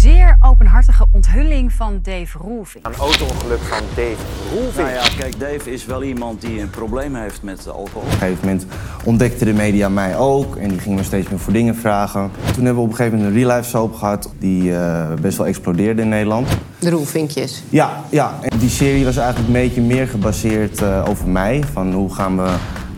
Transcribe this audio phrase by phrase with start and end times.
[0.00, 2.86] zeer openhartige onthulling van Dave Roelvink.
[2.86, 4.16] Een auto-ongeluk van Dave
[4.52, 4.86] Roelvink.
[4.86, 8.02] Nou ja, kijk, Dave is wel iemand die een probleem heeft met alcohol.
[8.02, 8.66] Op een gegeven moment
[9.04, 12.30] ontdekte de media mij ook en die gingen me steeds meer voor dingen vragen.
[12.54, 15.38] Toen hebben we op een gegeven moment een real life soap gehad die eh, best
[15.38, 16.48] wel explodeerde in Nederland.
[16.78, 17.62] De roelvinkjes.
[17.68, 18.38] Ja, ja.
[18.42, 21.62] En die serie was eigenlijk een beetje meer gebaseerd eh, over mij.
[21.72, 22.48] Van hoe gaan we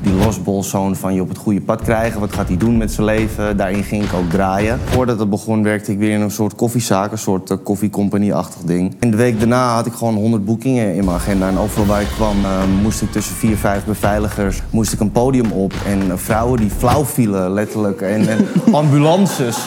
[0.02, 2.20] die losbolzoon van je op het goede pad krijgen.
[2.20, 3.56] Wat gaat hij doen met zijn leven?
[3.56, 4.80] Daarin ging ik ook draaien.
[4.84, 8.96] Voordat het begon werkte ik weer in een soort koffiezaak, een soort uh, koffiecompagnie-achtig ding.
[9.00, 11.48] En de week daarna had ik gewoon 100 boekingen in mijn agenda.
[11.48, 15.12] En overal waar ik kwam uh, moest ik tussen vier, vijf beveiligers moest ik een
[15.12, 15.72] podium op.
[15.86, 18.00] En uh, vrouwen die flauw vielen, letterlijk.
[18.00, 19.58] En, en ambulances.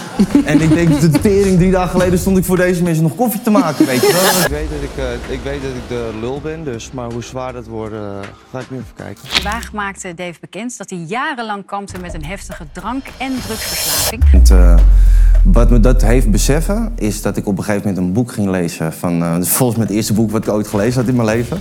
[0.45, 3.42] en ik denk, de tering, drie dagen geleden stond ik voor deze mensen nog koffie
[3.42, 4.44] te maken, weet je wel.
[4.45, 7.54] Ik weet dat ik, ik, weet dat ik de lul ben, dus, maar hoe zwaar
[7.54, 7.95] dat wordt,
[8.52, 9.28] ga ik nu even kijken.
[9.28, 14.50] Vandaag maakte Bekend dat hij jarenlang kampte met een heftige drank- en drugsverslaving.
[14.52, 14.78] Uh,
[15.44, 18.50] wat me dat heeft beseffen, is dat ik op een gegeven moment een boek ging
[18.50, 18.94] lezen.
[18.94, 21.59] Van, dus volgens mij het eerste boek wat ik ooit gelezen had in mijn leven.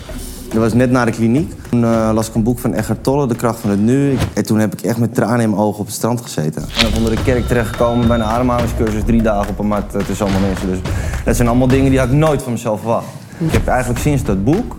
[0.54, 1.52] Dat was net na de kliniek.
[1.70, 4.16] Toen uh, las ik een boek van Eckhart Tolle, De kracht van het nu.
[4.34, 6.62] En toen heb ik echt met tranen in mijn ogen op het strand gezeten.
[6.62, 9.02] En onder de kerk terechtgekomen bij een ademhalingscursus.
[9.06, 10.68] Drie dagen op een mat tussen allemaal mensen.
[10.68, 10.78] Dus
[11.24, 13.06] dat zijn allemaal dingen die had ik nooit van mezelf verwacht.
[13.38, 14.74] Ik heb eigenlijk sinds dat boek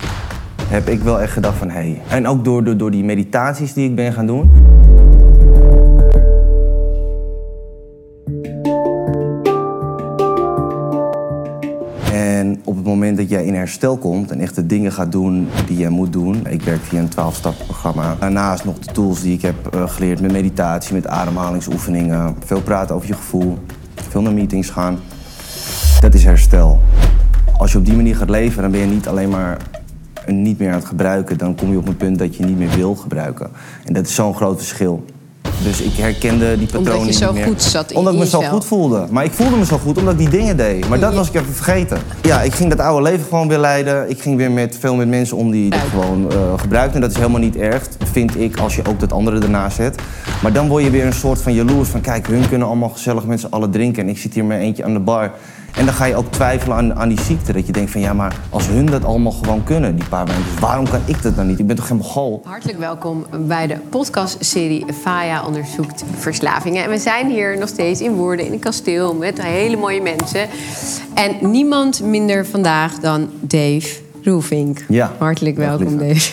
[0.67, 1.73] heb ik wel echt gedacht van hé.
[1.73, 2.01] Hey.
[2.09, 4.51] En ook door, door, door die meditaties die ik ben gaan doen.
[12.13, 15.47] En op het moment dat jij in herstel komt en echt de dingen gaat doen
[15.67, 16.47] die je moet doen.
[16.47, 18.15] Ik werk via een 12-stappenprogramma.
[18.19, 22.35] Daarnaast nog de tools die ik heb uh, geleerd met meditatie, met ademhalingsoefeningen.
[22.45, 23.57] Veel praten over je gevoel,
[24.09, 24.99] veel naar meetings gaan.
[25.99, 26.81] Dat is herstel.
[27.57, 29.57] Als je op die manier gaat leven, dan ben je niet alleen maar
[30.27, 32.75] niet meer aan het gebruiken, dan kom je op een punt dat je niet meer
[32.75, 33.49] wil gebruiken.
[33.85, 35.05] En dat is zo'n groot verschil.
[35.63, 37.45] Dus ik herkende die patronen Omdat je zo niet meer.
[37.45, 39.07] goed zat in Omdat ik me zo goed voelde.
[39.09, 40.89] Maar ik voelde me zo goed omdat ik die dingen deed.
[40.89, 41.97] Maar dat was ik even vergeten.
[42.21, 44.09] Ja, ik ging dat oude leven gewoon weer leiden.
[44.09, 46.95] Ik ging weer met veel met mensen om die dat gewoon uh, gebruikten.
[46.95, 49.95] En dat is helemaal niet erg, vind ik, als je ook dat andere ernaast zet.
[50.41, 52.01] Maar dan word je weer een soort van jaloers van...
[52.01, 54.03] kijk, hun kunnen allemaal gezellig met z'n allen drinken...
[54.03, 55.31] en ik zit hier met eentje aan de bar...
[55.75, 57.53] En dan ga je ook twijfelen aan, aan die ziekte.
[57.53, 60.59] Dat je denkt van ja, maar als hun dat allemaal gewoon kunnen, die paar wijntjes,
[60.59, 61.59] waarom kan ik dat dan niet?
[61.59, 62.41] Ik ben toch geen mogol?
[62.45, 66.83] Hartelijk welkom bij de podcastserie Faya onderzoekt verslavingen.
[66.83, 70.47] En we zijn hier nog steeds in Woerden in een kasteel met hele mooie mensen.
[71.13, 73.87] En niemand minder vandaag dan Dave
[74.23, 74.85] Roelvink.
[74.87, 76.31] Ja, Hartelijk welkom, Dave.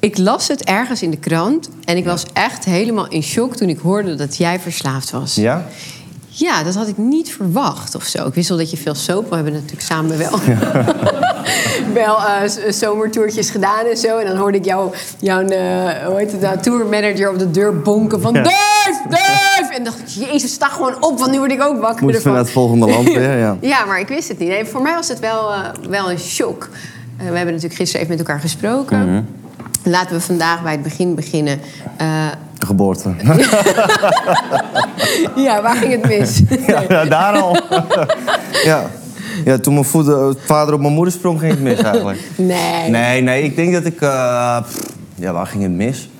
[0.00, 3.68] Ik las het ergens in de krant en ik was echt helemaal in shock toen
[3.68, 5.34] ik hoorde dat jij verslaafd was.
[5.34, 5.66] Ja?
[6.38, 8.26] Ja, dat had ik niet verwacht of zo.
[8.26, 9.28] Ik wist wel dat je veel soap...
[9.28, 10.38] We hebben natuurlijk samen wel,
[12.02, 14.18] wel uh, zomertoertjes gedaan en zo.
[14.18, 15.48] En dan hoorde ik jou, jouw uh,
[16.06, 18.34] hoe heet het nou, tourmanager op de deur bonken van...
[18.34, 18.42] Ja.
[18.42, 19.74] Dave, Dave!
[19.74, 22.32] En dacht ik, jezus, sta gewoon op, want nu word ik ook wakker Moet ervan.
[22.32, 23.56] naar het volgende land weer, ja.
[23.74, 24.48] ja, maar ik wist het niet.
[24.48, 26.68] Nee, voor mij was het wel, uh, wel een shock.
[27.16, 28.98] we hebben natuurlijk gisteren even met elkaar gesproken.
[28.98, 29.08] Mhm.
[29.08, 29.26] Mm -hmm.
[29.92, 31.60] Laten we vandaag bij het begin beginnen.
[32.68, 33.14] Geboorte.
[35.46, 36.42] ja, waar ging het mis?
[36.66, 37.56] ja, ja, daar al.
[38.64, 38.82] ja.
[39.44, 42.18] ja, toen mijn voeder, vader op mijn moeder sprong, ging het mis eigenlijk.
[42.36, 42.90] Nee.
[42.90, 44.00] Nee, nee, ik denk dat ik...
[44.00, 44.80] Uh, pff,
[45.14, 46.10] ja, waar ging het mis?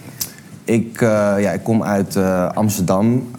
[0.64, 3.30] Ik, uh, ja, ik kom uit uh, Amsterdam,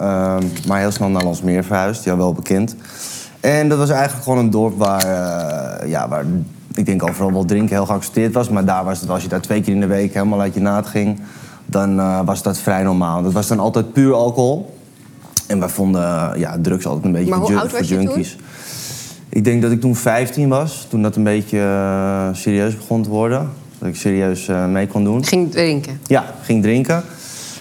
[0.66, 2.04] maar heel snel naar Landsmeer verhuisd.
[2.04, 2.76] Ja, wel bekend.
[3.40, 6.24] En dat was eigenlijk gewoon een dorp waar, ja, waar
[6.74, 8.48] ik denk overal wel drinken heel geaccepteerd was.
[8.48, 10.60] Maar daar was het, als je daar twee keer in de week helemaal uit je
[10.60, 11.20] naad ging...
[11.70, 13.22] dan uh, was dat vrij normaal.
[13.22, 14.78] Dat was dan altijd puur alcohol.
[15.46, 18.36] En wij vonden uh, ja, drugs altijd een beetje maar voor, hoe oud was junkies.
[19.28, 20.86] Ik denk dat ik toen 15 was.
[20.88, 23.50] Toen dat een beetje uh, serieus begon te worden.
[23.78, 25.24] Dat ik serieus uh, mee kon doen.
[25.24, 26.00] Ging drinken?
[26.06, 27.02] Ja, ging drinken.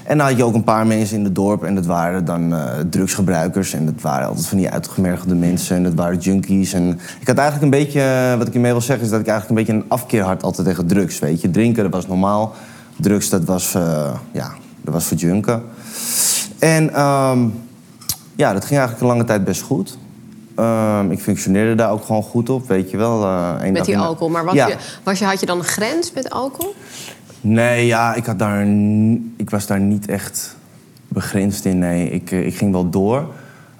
[0.03, 1.63] En dan had je ook een paar mensen in het dorp.
[1.63, 3.73] En dat waren dan uh, drugsgebruikers.
[3.73, 5.75] En dat waren altijd van die uitgemergelde mensen.
[5.75, 6.73] En dat waren junkies.
[6.73, 8.35] En ik had eigenlijk een beetje...
[8.37, 10.67] Wat ik ermee wil zeggen is dat ik eigenlijk een beetje een afkeer had altijd
[10.67, 11.19] tegen drugs.
[11.19, 12.55] Weet je, drinken dat was normaal.
[12.99, 15.63] Drugs dat was, uh, ja, dat was voor junken.
[16.59, 17.53] En um,
[18.35, 19.97] ja, dat ging eigenlijk een lange tijd best goed.
[20.59, 23.23] Um, ik functioneerde daar ook gewoon goed op, weet je wel.
[23.23, 24.29] Uh, met die alcohol.
[24.29, 24.67] Maar was ja.
[24.67, 26.75] je, was je, had je dan een grens met alcohol?
[27.41, 28.67] Nee, ja, ik, had daar,
[29.37, 30.55] ik was daar niet echt
[31.07, 31.79] begrensd in.
[31.79, 33.27] Nee, ik, ik ging wel door.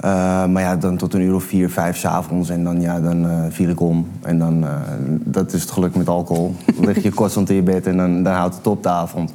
[0.06, 2.50] Uh, maar ja, dan tot een uur of vier, vijf s'avonds.
[2.50, 4.07] En dan, ja, dan uh, viel ik om.
[4.22, 4.69] En dan, uh,
[5.10, 6.56] dat is het geluk met alcohol.
[6.75, 9.31] Dan lig je kortstond in je bed en dan, dan houdt het op de avond.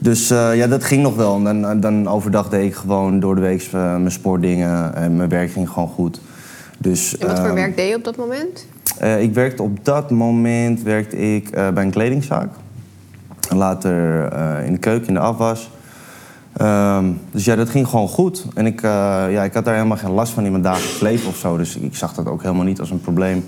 [0.00, 1.46] Dus ja, dat ging nog wel.
[1.46, 4.94] En dan, dan overdag deed ik gewoon door de week mijn sportdingen.
[4.94, 6.20] En mijn werk ging gewoon goed.
[6.78, 8.66] Dus, en wat voor werk deed je op dat moment?
[9.18, 12.48] ik werkte op dat moment werkte ik bij een kledingzaak.
[13.48, 14.32] Later
[14.64, 15.70] in de keuken, in de afwas.
[16.56, 18.46] Ehm, dus ja, dat ging gewoon goed.
[18.54, 18.90] En ik, eh,
[19.30, 21.56] ja, ik had daar helemaal geen last van in mijn dagelijks leven of zo.
[21.56, 23.44] Dus ik zag dat ook helemaal niet als een probleem.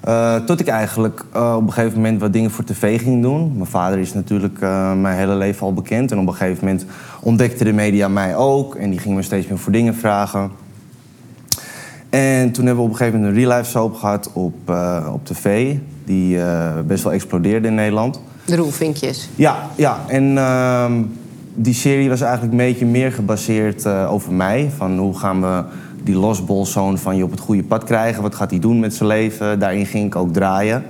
[0.00, 3.52] Eh, tot ik eigenlijk eh, op een gegeven moment wat dingen voor tv ging doen.
[3.54, 6.12] Mijn vader is natuurlijk mijn hele leven al bekend.
[6.12, 6.86] En op een gegeven moment
[7.20, 8.74] ontdekte de media mij ook.
[8.74, 10.50] En die gingen me steeds meer voor dingen vragen.
[12.10, 14.72] En toen hebben we op een gegeven moment een real life soap gehad op,
[15.12, 15.74] op tv.
[16.04, 16.38] Die
[16.86, 18.20] best wel explodeerde in Nederland.
[18.44, 19.28] De roelvinkjes.
[19.34, 19.98] Ja, ja.
[20.06, 21.02] En ehm,
[21.62, 24.70] die serie was eigenlijk een beetje meer gebaseerd uh, over mij.
[24.76, 25.62] Van hoe gaan we
[26.02, 28.22] die losbolzoon van je op het goede pad krijgen?
[28.22, 29.58] Wat gaat hij doen met zijn leven?
[29.58, 30.84] Daarin ging ik ook draaien.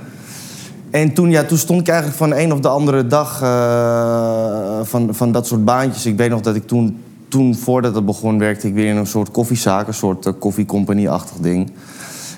[0.91, 5.15] En toen, ja, toen stond ik eigenlijk van een of de andere dag uh, van,
[5.15, 6.07] van dat soort baantjes.
[6.07, 9.07] Ik weet nog dat ik toen, toen, voordat het begon, werkte ik weer in een
[9.07, 9.87] soort koffiezaak.
[9.87, 11.71] Een soort uh, koffiecompagnie-achtig ding.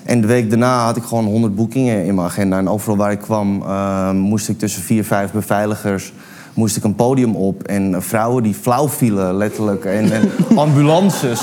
[0.03, 2.57] En de week daarna had ik gewoon 100 boekingen in mijn agenda.
[2.57, 3.63] En overal waar ik kwam,
[4.15, 6.13] moest ik tussen vier, vijf beveiligers
[6.53, 7.63] moest ik een podium op.
[7.63, 9.85] En vrouwen die flauw vielen, letterlijk.
[9.85, 11.41] En, en ambulances.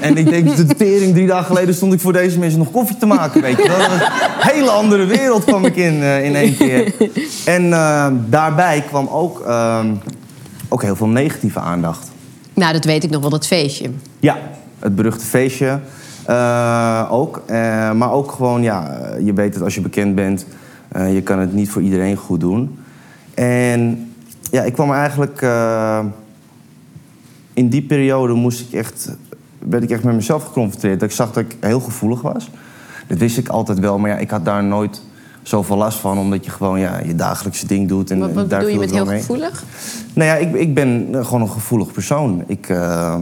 [0.00, 2.96] en ik denk, de tering, drie dagen geleden stond ik voor deze mensen nog koffie
[2.96, 3.64] te maken, weet je.
[3.68, 6.94] Een hele andere wereld kwam ik in, uh, in één keer.
[7.44, 9.84] En uh, daarbij kwam ook, uh,
[10.68, 12.10] ook heel veel negatieve aandacht.
[12.54, 13.90] Nou, dat weet ik nog wel, dat feestje.
[14.20, 14.38] Ja,
[14.78, 15.80] het beruchte feestje.
[17.10, 17.42] ook.
[17.94, 20.46] maar ook gewoon, ja, je weet het als je bekend bent.
[21.12, 22.78] je kan het niet voor iedereen goed doen.
[23.34, 24.07] En
[24.50, 25.40] ja, ik kwam eigenlijk...
[25.42, 26.04] Uh,
[27.58, 29.16] in die periode moest ik echt,
[29.58, 31.00] werd ik echt met mezelf geconfronteerd.
[31.00, 32.50] Dat ik zag dat ik heel gevoelig was.
[33.06, 35.02] Dat wist ik altijd wel, maar ja, ik had daar nooit
[35.42, 36.18] zoveel last van.
[36.18, 38.10] Omdat je gewoon ja, je dagelijkse ding doet.
[38.10, 39.20] En, wat wat daar bedoel je met heel mee.
[39.20, 39.64] gevoelig?
[40.12, 42.44] Nou ja, ik, ik ben gewoon een gevoelig persoon.
[42.46, 43.16] Ik, uh,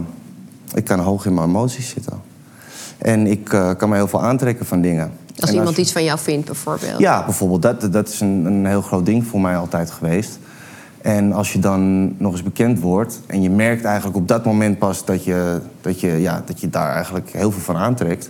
[0.73, 2.21] ik kan hoog in mijn emoties zitten.
[2.97, 5.11] En ik uh, kan me heel veel aantrekken van dingen.
[5.39, 5.77] Als en iemand als...
[5.77, 6.99] iets van jou vindt, bijvoorbeeld?
[6.99, 7.61] Ja, bijvoorbeeld.
[7.61, 10.39] Dat, dat is een, een heel groot ding voor mij altijd geweest.
[11.07, 14.77] En als je dan nog eens bekend wordt en je merkt eigenlijk op dat moment
[14.77, 18.29] pas dat je, dat je, ja, dat je daar eigenlijk heel veel van aantrekt.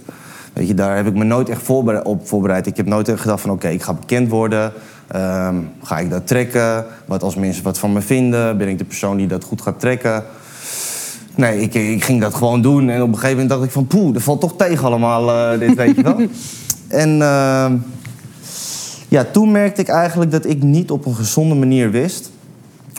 [0.53, 2.67] Weet je, daar heb ik me nooit echt voorbereid, op voorbereid.
[2.67, 4.73] Ik heb nooit echt gedacht van oké, ik ga bekend worden.
[5.15, 6.85] Um, ga ik dat trekken?
[7.05, 8.57] Wat als mensen wat van me vinden?
[8.57, 10.23] Ben ik de persoon die dat goed gaat trekken?
[11.35, 12.89] Nee, ik, ik ging dat gewoon doen.
[12.89, 15.59] En op een gegeven moment dacht ik van poeh, dat valt toch tegen allemaal, uh,
[15.59, 16.17] dit weet je wel.
[17.03, 17.71] en uh,
[19.07, 22.35] ja, toen merkte ik eigenlijk dat ik niet op een gezonde manier wist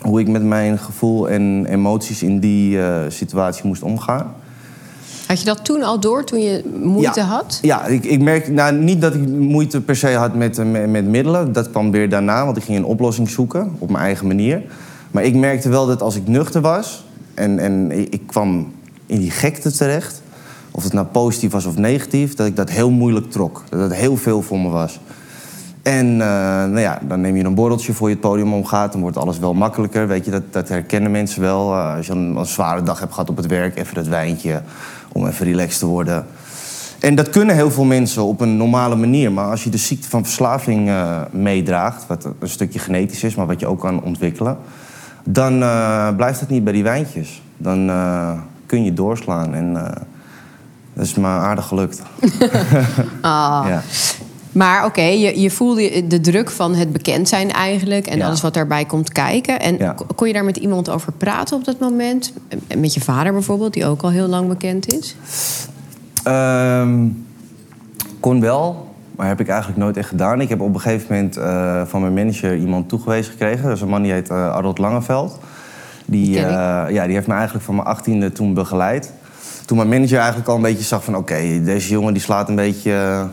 [0.01, 4.33] hoe ik met mijn gevoel en emoties in die uh, situatie moest omgaan.
[5.27, 7.25] Had je dat toen al door, toen je moeite ja.
[7.25, 7.59] had?
[7.61, 11.05] Ja, ik, ik merk nou, niet dat ik moeite per se had met, met, met
[11.05, 11.53] middelen.
[11.53, 14.61] Dat kwam weer daarna, want ik ging een oplossing zoeken op mijn eigen manier.
[15.11, 18.73] Maar ik merkte wel dat als ik nuchter was en, en ik kwam
[19.05, 20.21] in die gekte terecht,
[20.71, 23.63] of het nou positief was of negatief, dat ik dat heel moeilijk trok.
[23.69, 24.99] Dat het heel veel voor me was.
[25.89, 28.91] En uh, nou ja, dan neem je een borreltje voor je het podium omgaat.
[28.91, 30.07] Dan wordt alles wel makkelijker.
[30.07, 31.73] Weet je, dat, dat herkennen mensen wel.
[31.73, 34.61] Uh, als je een, een, zware dag hebt gehad op het werk, even dat wijntje
[35.11, 36.25] om even relaxed te worden.
[36.99, 39.31] En dat kunnen heel veel mensen op een normale manier.
[39.31, 43.47] Maar als je de ziekte van verslaving uh, meedraagt, wat een stukje genetisch is, maar
[43.47, 44.57] wat je ook kan ontwikkelen,
[45.23, 45.57] dan
[46.15, 47.41] blijft het niet bij die wijntjes.
[47.57, 47.91] Dan
[48.65, 49.53] kun je doorslaan.
[49.53, 49.73] En
[50.93, 52.01] dat is me aardig gelukt.
[53.21, 53.65] ah.
[53.67, 53.81] ja.
[54.51, 58.07] Maar oké, okay, je, je voelde de druk van het bekend zijn eigenlijk...
[58.07, 58.25] en ja.
[58.25, 59.59] alles wat daarbij komt kijken.
[59.59, 59.95] En ja.
[60.15, 62.33] kon je daar met iemand over praten op dat moment?
[62.77, 65.15] Met je vader bijvoorbeeld, die ook al heel lang bekend is?
[66.27, 67.25] Um,
[68.19, 70.41] kon wel, maar heb ik eigenlijk nooit echt gedaan.
[70.41, 73.63] Ik heb op een gegeven moment uh, van mijn manager iemand toegewezen gekregen.
[73.63, 75.39] Dat is een man die heet uh, Arnold Langeveld.
[76.05, 76.41] Die, uh,
[76.89, 79.11] ja, die heeft me eigenlijk van mijn achttiende toen begeleid.
[79.65, 81.15] Toen mijn manager eigenlijk al een beetje zag van...
[81.15, 83.27] oké, okay, deze jongen die slaat een beetje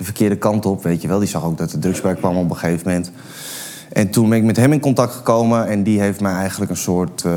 [0.00, 1.18] de verkeerde kant op, weet je wel.
[1.18, 3.10] Die zag ook dat de drugsgebruik kwam op een gegeven moment.
[3.92, 6.76] En toen ben ik met hem in contact gekomen en die heeft mij eigenlijk een
[6.76, 7.32] soort uh,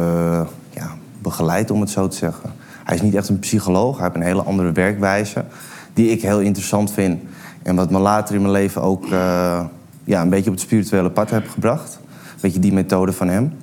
[0.69, 0.91] ja,
[1.21, 2.53] begeleid, om het zo te zeggen.
[2.83, 5.45] Hij is niet echt een psycholoog, hij heeft een hele andere werkwijze
[5.93, 7.21] die ik heel interessant vind.
[7.61, 9.65] En wat me later in mijn leven ook uh,
[10.03, 11.99] ja, een beetje op het spirituele pad heb gebracht.
[12.01, 13.53] Een beetje die methode van hem.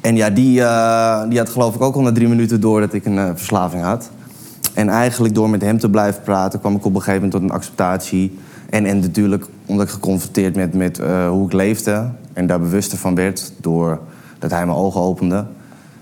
[0.00, 2.92] En ja, die, uh, die had geloof ik ook al na drie minuten door dat
[2.92, 4.10] ik een verslaving had.
[4.74, 7.42] En eigenlijk door met hem te blijven praten kwam ik op een gegeven moment tot
[7.42, 8.38] een acceptatie.
[8.70, 12.98] En, en natuurlijk omdat ik geconfronteerd met, met uh, hoe ik leefde en daar bewuster
[12.98, 15.46] van werd doordat hij mijn ogen opende,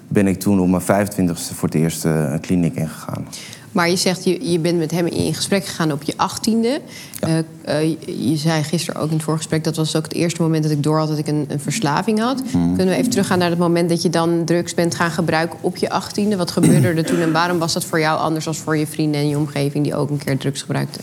[0.08, 3.26] ben ik toen op mijn 25ste voor het eerst uh, een kliniek ingegaan.
[3.72, 6.80] Maar je zegt, je, je bent met hem in gesprek gegaan op je achttiende.
[7.20, 7.28] Ja.
[7.28, 7.96] Uh, uh,
[8.30, 9.64] je zei gisteren ook in het voorgesprek...
[9.64, 12.20] dat was ook het eerste moment dat ik door had dat ik een, een verslaving
[12.20, 12.42] had.
[12.52, 12.76] Mm.
[12.76, 15.76] Kunnen we even teruggaan naar het moment dat je dan drugs bent gaan gebruiken op
[15.76, 16.37] je achttiende?
[16.37, 19.20] Wat gebeurde er toen en waarom was dat voor jou anders dan voor je vrienden
[19.20, 19.84] en je omgeving...
[19.84, 21.02] die ook een keer drugs gebruikten?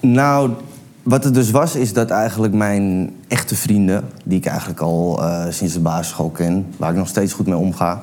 [0.00, 0.50] Nou,
[1.02, 5.44] wat het dus was, is dat eigenlijk mijn echte vrienden, die ik eigenlijk al eh,
[5.50, 8.02] sinds de basisschool ken, waar ik nog steeds goed mee omga,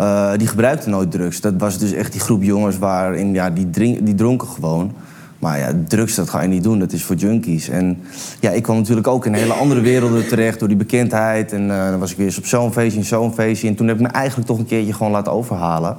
[0.00, 1.40] eh, die gebruikten nooit drugs.
[1.40, 4.92] Dat was dus echt die groep jongens waarin, ja, die, drink, die dronken gewoon.
[5.38, 7.68] Maar ja, drugs, dat ga je niet doen, dat is voor junkies.
[7.68, 7.98] En
[8.40, 11.52] ja, ik kwam natuurlijk ook in hele andere werelden terecht door die bekendheid.
[11.52, 13.68] En eh, dan was ik weer eens op zo'n feestje en zo'n feestje.
[13.68, 15.96] En toen heb ik me eigenlijk toch een keertje gewoon laten overhalen.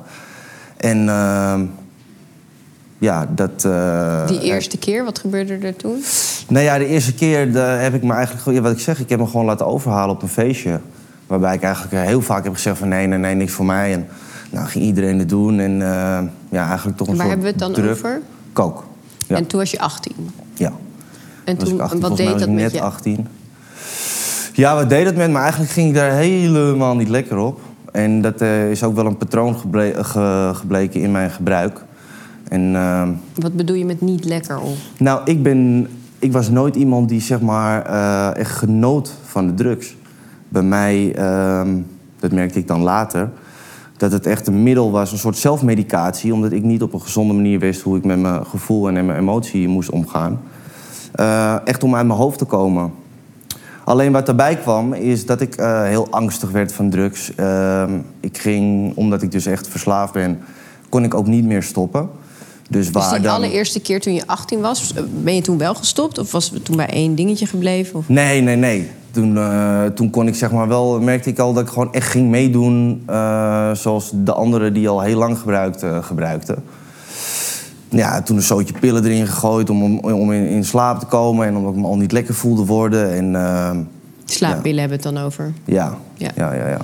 [0.78, 1.62] En ehm,
[2.98, 3.66] ja, dat...
[3.66, 6.04] eh, Die eerste keer, wat gebeurde er toen?
[6.48, 7.40] nou ja, de eerste keer
[7.82, 10.30] heb ik me eigenlijk, wat ik zeg, ik heb me gewoon laten overhalen op een
[10.30, 10.80] feestje.
[11.32, 13.94] Waarbij ik eigenlijk eh, heel vaak heb gezegd van nee, nee, nee, niks voor mij.
[13.94, 14.08] En
[14.50, 16.20] nou ging iedereen het doen en eh,
[16.50, 17.92] ja, eigenlijk toch een Waar hebben we het dan druk.
[17.92, 18.22] over?
[18.54, 18.84] Kook.
[19.28, 19.36] Ja.
[19.36, 20.14] En toen was je 18.
[20.54, 20.72] ja.
[21.44, 22.82] En Was toen, ik 18, wat volgens deed was dat ik met net je?
[22.82, 23.28] 18.
[24.54, 25.38] Ja, wat deed dat met me?
[25.38, 27.60] Eigenlijk ging ik daar helemaal niet lekker op.
[27.92, 31.84] En dat eh, is ook wel een patroon geble- ge- gebleken in mijn gebruik.
[32.48, 34.76] En ehm, Wat bedoel je met niet lekker op?
[34.98, 35.88] nou, ik, ben,
[36.20, 37.82] ik was nooit iemand die zeg maar
[38.36, 39.96] echt genoot van de drugs.
[40.52, 41.78] Bij mij, ehm,
[42.20, 43.30] dat merkte ik dan later,
[43.98, 47.34] dat het echt een middel was, een soort zelfmedicatie, omdat ik niet op een gezonde
[47.34, 50.42] manier wist hoe ik met mijn gevoel en mijn emotie moest omgaan.
[51.12, 52.92] Eh, echt om uit mijn hoofd te komen.
[53.84, 57.36] Alleen wat daarbij kwam, is dat ik eh, heel angstig werd van drugs.
[57.36, 60.40] Ehm, ik ging, omdat ik dus echt verslaafd ben,
[60.90, 62.10] kon ik ook niet meer stoppen.
[62.70, 63.36] Dus Dus waar die dan...
[63.36, 64.94] allereerste keer toen je 18 was,
[65.24, 66.18] ben je toen wel gestopt?
[66.18, 67.96] Of was het toen bij één dingetje gebleven?
[67.96, 68.10] Of...
[68.10, 68.92] Nee, nee, nee.
[69.12, 72.08] Toen, eh, toen kon ik zeg maar wel, merkte ik al dat ik gewoon echt
[72.08, 76.64] ging meedoen eh, zoals de anderen die al heel lang gebruikten, gebruikten.
[77.90, 81.48] Ja, toen een zootje pillen erin gegooid om, om, om in, in slaap te komen
[81.48, 83.14] en omdat ik me al niet lekker voelde worden.
[83.14, 83.72] En eh,
[84.26, 85.54] Slaappillen hebben we het dan over.
[85.66, 86.32] ja, Ja.
[86.36, 86.78] ja, ja, ja.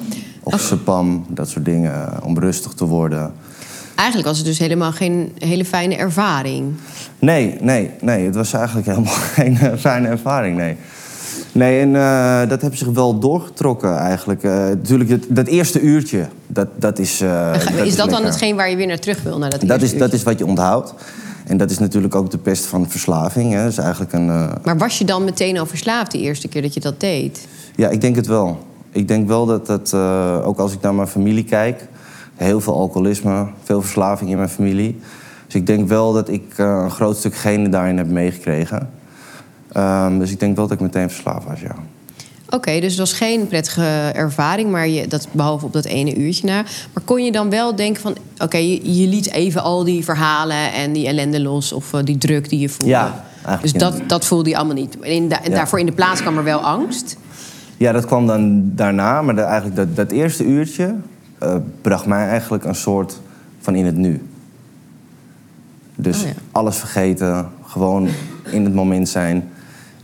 [0.43, 0.59] Of Ach.
[0.59, 3.31] sepam, dat soort dingen, om rustig te worden.
[3.95, 6.73] Eigenlijk was het dus helemaal geen hele fijne ervaring.
[7.19, 8.25] Nee, nee, nee.
[8.25, 10.77] Het was eigenlijk helemaal geen fijne ervaring, nee.
[11.57, 14.43] Nee, en eh, dat heeft zich wel doorgetrokken eigenlijk.
[14.43, 17.21] Eh, natuurlijk, het, dat eerste uurtje, dat, dat is...
[17.21, 17.53] eh,
[17.85, 19.37] is dat, dan hetgeen waar je weer naar terug wil?
[19.37, 20.93] Naar dat Dat is, dat is wat je onthoudt.
[21.45, 23.53] En dat is natuurlijk ook de pest van verslaving.
[23.53, 23.61] Hè.
[23.61, 24.49] Dat is eigenlijk een...
[24.63, 27.47] Maar was je dan meteen al verslaafd de eerste keer dat je dat deed?
[27.75, 28.57] Ja, ik denk het wel.
[28.91, 29.93] Ik denk wel dat dat,
[30.43, 31.87] ook als ik naar mijn familie kijk,
[32.35, 34.99] heel veel alcoholisme, veel verslaving in mijn familie.
[35.45, 38.89] Dus ik denk wel dat ik een groot stuk genen daarin heb meegekregen.
[39.71, 41.75] Ehm, dus ik denk wel dat ik meteen verslaafd was, ja.
[42.49, 46.45] Oké, dus het was geen prettige ervaring, maar je, dat, behalve op dat ene uurtje
[46.47, 46.61] na.
[46.93, 48.15] Maar kon je dan wel denken van...
[48.37, 51.71] oké, je, je liet even al die verhalen en die ellende los...
[51.73, 52.87] of eh, die druk die je voelde.
[52.93, 54.99] Ja, eigenlijk Dus dat, dat voelde je allemaal niet.
[54.99, 55.55] En, in da- en Ja.
[55.55, 57.17] daarvoor in de plaats kwam er wel angst.
[57.77, 60.95] Ja, dat kwam dan daarna, maar de- eigenlijk dat, dat eerste uurtje
[61.39, 63.19] eh, bracht mij eigenlijk een soort
[63.59, 64.27] van in het nu.
[65.95, 66.33] Dus Oh ja.
[66.51, 68.07] alles vergeten, gewoon
[68.51, 69.49] in het moment zijn.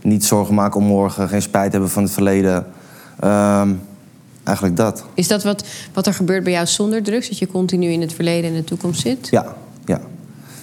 [0.04, 2.66] Niet zorgen maken om morgen, geen spijt hebben van het verleden.
[3.20, 3.72] Ehm,
[4.42, 5.04] eigenlijk dat.
[5.14, 7.28] Is dat wat, wat er gebeurt bij jou zonder drugs?
[7.28, 9.28] Dat je continu in het verleden en de toekomst zit?
[9.30, 10.00] Ja, ja.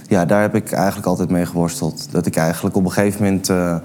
[0.07, 2.07] Ja, daar heb ik eigenlijk altijd mee geworsteld.
[2.11, 3.49] Dat ik eigenlijk op een gegeven moment...
[3.49, 3.75] eh,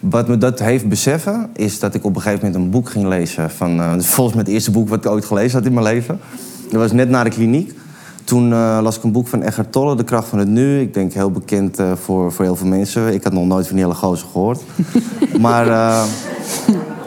[0.00, 3.06] wat me dat heeft beseffen, is dat ik op een gegeven moment een boek ging
[3.06, 3.50] lezen.
[3.50, 6.20] Van, eh, volgens mij het eerste boek wat ik ooit gelezen had in mijn leven.
[6.70, 7.78] Dat was net na de kliniek.
[8.24, 10.80] Toen eh, las ik een boek van Eckhart Tolle, De Kracht van het Nu.
[10.80, 13.14] Ik denk heel bekend eh, voor, voor heel veel mensen.
[13.14, 14.62] Ik had nog nooit van die hele gozer gehoord.
[15.40, 16.04] maar eh,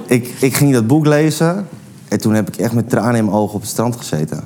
[0.08, 1.68] ik, ik ging dat boek lezen.
[2.08, 4.44] En toen heb ik echt met tranen in mijn ogen op het strand gezeten.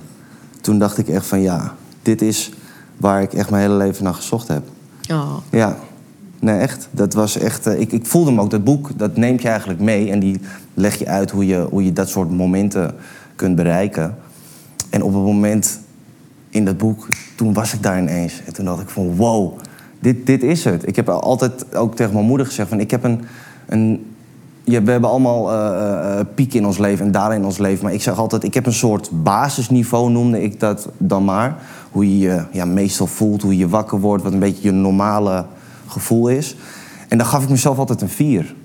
[0.61, 2.51] Toen dacht ik echt van ja, dit is
[2.97, 4.63] waar ik echt mijn hele leven naar gezocht heb.
[5.11, 5.37] Oh.
[5.51, 5.77] Ja,
[6.39, 6.87] nee, echt.
[6.91, 7.65] Dat was echt.
[7.65, 10.11] ik, ik voelde hem ook, dat boek, dat neemt je eigenlijk mee.
[10.11, 10.39] En die
[10.73, 12.95] leg je uit hoe je, hoe je dat soort momenten
[13.35, 14.17] kunt bereiken.
[14.89, 15.79] En op een moment
[16.49, 18.41] in dat boek, toen was ik daar ineens.
[18.45, 19.57] En toen dacht ik van wow,
[19.99, 20.87] dit, dit is het.
[20.87, 23.21] Ik heb altijd ook tegen mijn moeder gezegd van ik heb een.
[23.65, 24.05] een
[24.63, 27.83] ja, we hebben allemaal eh, eh, pieken in ons leven en dalen in ons leven.
[27.83, 31.57] Maar ik zeg altijd, ik heb een soort basisniveau, noemde ik dat dan maar.
[31.91, 35.45] Hoe je je ja, meestal voelt, hoe je wakker wordt, wat een beetje je normale
[35.87, 36.55] gevoel is.
[37.07, 38.55] En dan gaf ik mezelf altijd een vier.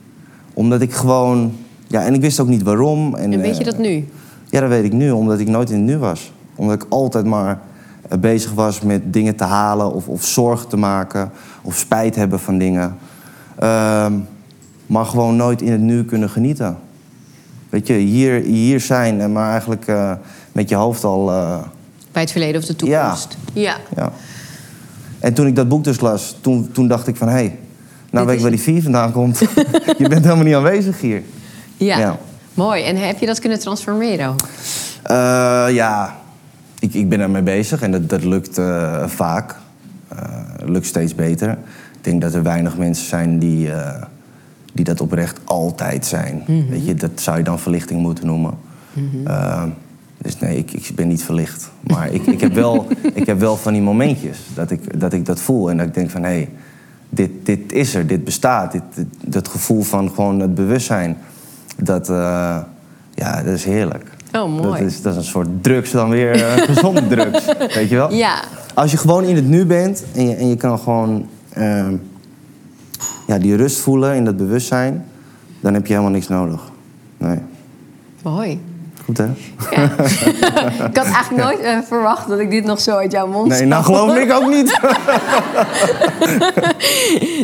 [0.55, 1.53] Omdat ik gewoon...
[1.87, 3.15] Ja, en ik wist ook niet waarom.
[3.15, 4.09] En, En weet je eh, dat nu?
[4.51, 6.33] ja, dat weet ik nu, omdat ik nooit in het nu was.
[6.55, 7.57] Omdat ik altijd maar eh,
[8.21, 11.31] bezig was met dingen te halen of, of zorgen te maken
[11.63, 12.97] of spijt hebben van dingen.
[13.59, 14.13] Ehm,
[14.87, 16.77] maar gewoon nooit in het nu kunnen genieten.
[17.71, 20.13] Weet je, hier, hier zijn, en maar eigenlijk eh,
[20.53, 21.31] met je hoofd al.
[21.31, 21.59] eh,
[22.13, 23.37] Bij het verleden of de toekomst?
[23.53, 23.77] Ja.
[23.97, 24.13] ja.
[25.19, 27.59] En toen ik dat boek dus las, toen, toen dacht ik van hé, hey,
[28.11, 29.39] nou weet ik waar die vier vandaan komt.
[29.99, 31.23] je bent helemaal niet aanwezig hier.
[31.77, 31.99] Ja.
[31.99, 32.19] Ja.
[32.55, 32.83] Mooi.
[32.85, 34.41] En heb je dat kunnen transformeren ook?
[35.03, 36.17] Eh, ja,
[36.83, 39.55] ik, ik ben ermee bezig en dat, dat lukt eh, vaak.
[40.09, 40.19] Eh,
[40.65, 41.59] lukt steeds beter.
[42.01, 44.03] denk dat er weinig mensen zijn die, eh,
[44.73, 46.43] die dat oprecht altijd zijn.
[46.69, 48.55] Weet je, dat zou je dan verlichting moeten noemen.
[49.25, 49.63] Eh,
[50.19, 51.71] dus nee, ik, ik ben niet verlicht.
[51.81, 55.27] Maar ik, ik, heb wel, ik heb wel van die momentjes dat ik dat, ik
[55.27, 55.71] dat voel.
[55.71, 56.49] En dat ik denk van, hé, hey,
[57.09, 58.73] dit, dit is er, dit bestaat.
[58.73, 61.17] Dit, dit- dat gevoel van gewoon het bewustzijn.
[61.77, 62.07] Dat,
[63.15, 64.05] ja, dat is heerlijk.
[64.33, 64.81] Oh, mooi.
[64.81, 67.45] Dat is, dat is een soort drugs dan weer, eh, gezonde drugs.
[67.75, 68.13] Weet je wel?
[68.13, 68.35] Ja.
[68.75, 71.95] Als je gewoon in het nu bent en je, en je kan gewoon ehm,
[73.27, 75.05] ja, die rust voelen in dat bewustzijn,
[75.61, 76.61] dan heb je helemaal niks nodig.
[77.19, 77.39] Nee.
[78.23, 78.61] Mooi.
[79.05, 79.25] Goed hè?
[79.25, 79.83] Ja.
[80.89, 83.65] ik had eigenlijk nooit eh, verwacht dat ik dit nog zo uit jouw mond Nee,
[83.65, 84.79] nou geloof ik ook niet.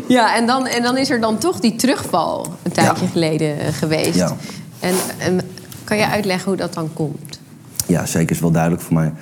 [0.09, 3.11] Ja, en dan, en dan is er dan toch die terugval een tijdje Ja.
[3.11, 4.14] geleden eh, geweest.
[4.14, 4.37] Ja.
[4.80, 5.40] En, en
[5.88, 7.40] kan je uitleggen hoe dat dan komt?
[7.87, 9.12] Ja, zeker is wel duidelijk voor mij.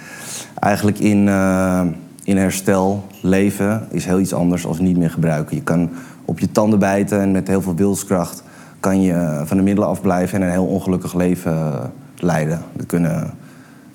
[0.58, 1.82] Eigenlijk in, eh,
[2.24, 5.56] in herstel leven is heel iets anders dan niet meer gebruiken.
[5.56, 5.90] Je kan
[6.24, 8.42] op je tanden bijten en met heel veel wilskracht
[8.80, 11.84] kan je eh, van de middelen afblijven en een heel ongelukkig leven eh,
[12.16, 12.62] leiden.
[12.72, 13.30] Dat kunnen,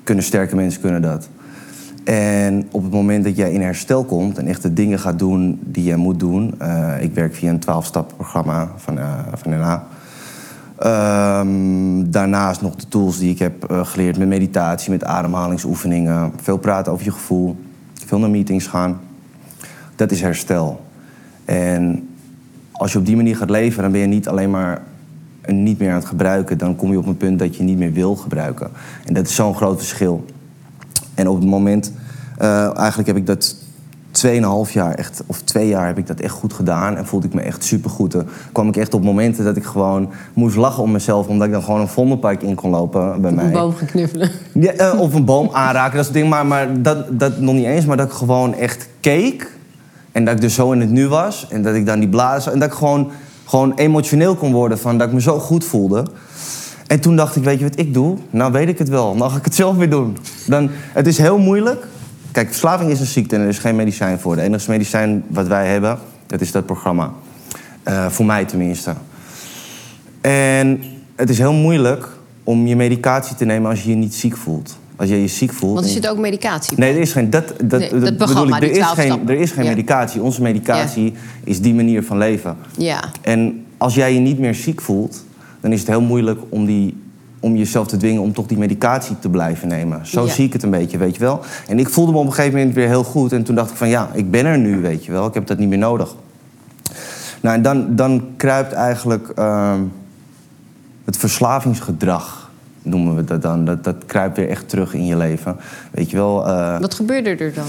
[0.03, 1.29] kunnen sterke mensen kunnen dat.
[2.03, 5.59] En op het moment dat jij in herstel komt en echt de dingen gaat doen
[5.63, 6.53] die je moet doen.
[6.99, 9.87] ik werk via een 12-stappenprogramma van, eh van NA.
[10.81, 16.31] Ehm, daarnaast nog de tools die ik heb eh, geleerd met meditatie, met ademhalingsoefeningen.
[16.41, 17.55] Veel praten over je gevoel,
[18.05, 18.99] veel naar meetings gaan.
[19.95, 20.85] Dat is herstel.
[21.45, 22.09] En
[22.71, 24.81] als je op die manier gaat leven, dan ben je niet alleen maar
[25.45, 26.57] niet meer aan het gebruiken.
[26.57, 28.69] Dan kom je op een punt dat je niet meer wil gebruiken.
[29.05, 30.25] En dat is zo'n groot verschil.
[31.13, 31.93] En op het moment,
[32.37, 33.55] eh, eigenlijk heb ik dat
[34.11, 36.97] 2,5 jaar echt, of twee jaar heb ik dat echt goed gedaan.
[36.97, 38.11] En voelde ik me echt supergoed.
[38.11, 41.27] Dan kwam ik echt op momenten dat ik gewoon moest lachen om mezelf.
[41.27, 43.45] Omdat ik dan gewoon een vondelpark in kon lopen bij mij.
[43.45, 44.31] Een boom gaan knuffelen.
[44.53, 46.29] Ja, eh, of een boom aanraken, dat soort dingen.
[46.29, 47.85] Maar, maar dat, dat nog niet eens.
[47.85, 49.57] Maar dat ik gewoon echt keek.
[50.11, 51.47] En dat ik dus zo in het nu was.
[51.49, 52.51] En dat ik dan die blazen...
[52.51, 53.11] En dat ik gewoon,
[53.45, 56.05] gewoon emotioneel kon worden van dat ik me zo goed voelde.
[56.87, 58.17] En toen dacht ik, weet je wat ik doe?
[58.29, 59.17] Nou weet ik het wel.
[59.17, 60.17] Dan ga ik het zelf weer doen.
[60.45, 61.87] Dan, het is heel moeilijk.
[62.31, 64.35] Kijk, verslaving is een ziekte en er is geen medicijn voor.
[64.35, 67.11] De enige medicijn wat wij hebben, dat is dat programma.
[67.83, 68.93] Eh, voor mij tenminste.
[70.21, 70.83] En
[71.15, 72.07] het is heel moeilijk
[72.43, 74.77] om je medicatie te nemen als je je niet ziek voelt.
[74.95, 75.73] Als je je ziek voelt.
[75.73, 77.29] Want er zit ook medicatie Nee, er is geen.
[77.29, 78.63] Dat, dat, Nee, dat dat bedoel programma, ik.
[78.63, 79.69] Er is 12 geen, er is geen Ja.
[79.69, 80.21] medicatie.
[80.21, 82.57] Onze medicatie is die manier van leven.
[82.77, 83.03] Ja.
[83.21, 85.23] En als jij je niet meer ziek voelt,
[85.61, 87.00] dan is het heel moeilijk om, die,
[87.43, 90.07] om jezelf te dwingen om toch die medicatie te blijven nemen.
[90.07, 90.31] Zo Ja.
[90.31, 91.39] zie ik het een beetje, weet je wel.
[91.67, 93.31] En ik voelde me op een gegeven moment weer heel goed.
[93.31, 95.27] En toen dacht ik van ja, ik ben er nu, weet je wel.
[95.27, 96.15] Ik heb dat niet meer nodig.
[97.41, 99.79] Nou, en dan, dan kruipt eigenlijk ehm,
[101.05, 102.49] het verslavingsgedrag,
[102.81, 103.65] noemen we dat dan.
[103.65, 105.55] Dat, dat kruipt weer echt terug in je leven.
[105.91, 106.47] Weet je wel.
[106.47, 107.65] eh, Wat gebeurde er dan?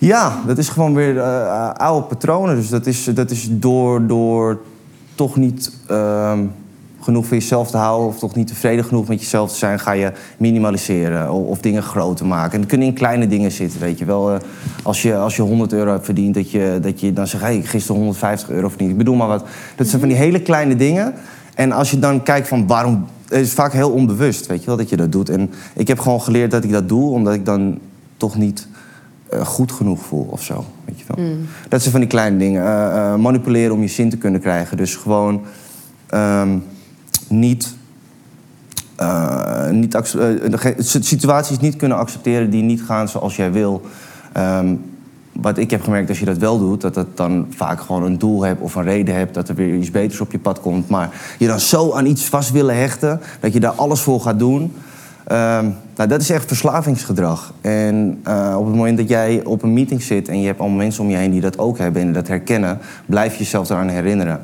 [0.00, 2.56] ja, dat is gewoon weer eh, oude patronen.
[2.56, 4.60] Dus dat is, dat is door, door
[5.14, 6.38] toch niet ehm,
[7.02, 8.08] genoeg van jezelf te houden...
[8.08, 9.78] of toch niet tevreden genoeg met jezelf te zijn...
[9.78, 12.52] ga je minimaliseren of, of dingen groter maken.
[12.52, 14.32] En dat kunnen in kleine dingen zitten, weet je wel.
[14.32, 14.40] Eh,
[14.82, 17.42] als, je, als je 100 euro hebt verdiend, dat je, dat je dan zegt...
[17.42, 18.90] Hey, ik heb gisteren 150 euro verdiend.
[18.90, 19.44] Ik bedoel maar wat.
[19.76, 21.14] Dat zijn van die hele kleine dingen.
[21.54, 23.06] En als je dan kijkt van waarom...
[23.28, 25.28] Het is vaak heel onbewust, weet je wel, dat je dat doet.
[25.28, 27.10] En ik heb gewoon geleerd dat ik dat doe...
[27.10, 27.78] omdat ik dan
[28.16, 28.68] toch niet
[29.28, 30.64] eh, goed genoeg voel of zo.
[30.84, 31.26] Weet je wel.
[31.68, 32.64] Dat zijn van die kleine dingen.
[32.64, 34.76] Eh, manipuleren om je zin te kunnen krijgen.
[34.76, 35.42] Dus gewoon
[36.06, 36.58] ehm,
[37.32, 37.74] niet.
[38.96, 43.82] eh, niet eh, situaties niet kunnen accepteren die niet gaan zoals jij wil.
[44.32, 44.74] Ehm,
[45.32, 48.18] wat ik heb gemerkt, als je dat wel doet, dat dat dan vaak gewoon een
[48.18, 50.88] doel hebt of een reden hebt dat er weer iets beters op je pad komt.
[50.88, 54.38] Maar je dan zo aan iets vast willen hechten, dat je daar alles voor gaat
[54.38, 54.72] doen.
[55.26, 57.52] Ehm, nou, dat is echt verslavingsgedrag.
[57.60, 60.78] En eh, op het moment dat jij op een meeting zit en je hebt allemaal
[60.78, 63.88] mensen om je heen die dat ook hebben en dat herkennen, blijf je jezelf eraan
[63.88, 64.42] herinneren.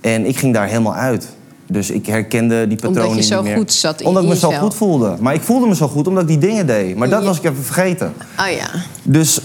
[0.00, 1.36] En ik ging daar helemaal uit.
[1.66, 3.56] Dus ik herkende die patronen Omdat je zo meer.
[3.56, 5.16] goed zat in Omdat ik me zo goed voelde.
[5.20, 6.96] Maar ik voelde me zo goed omdat ik die dingen deed.
[6.96, 7.26] Maar dat Ja.
[7.26, 8.12] was ik even vergeten.
[8.38, 8.68] Oh ja.
[9.02, 9.40] Dus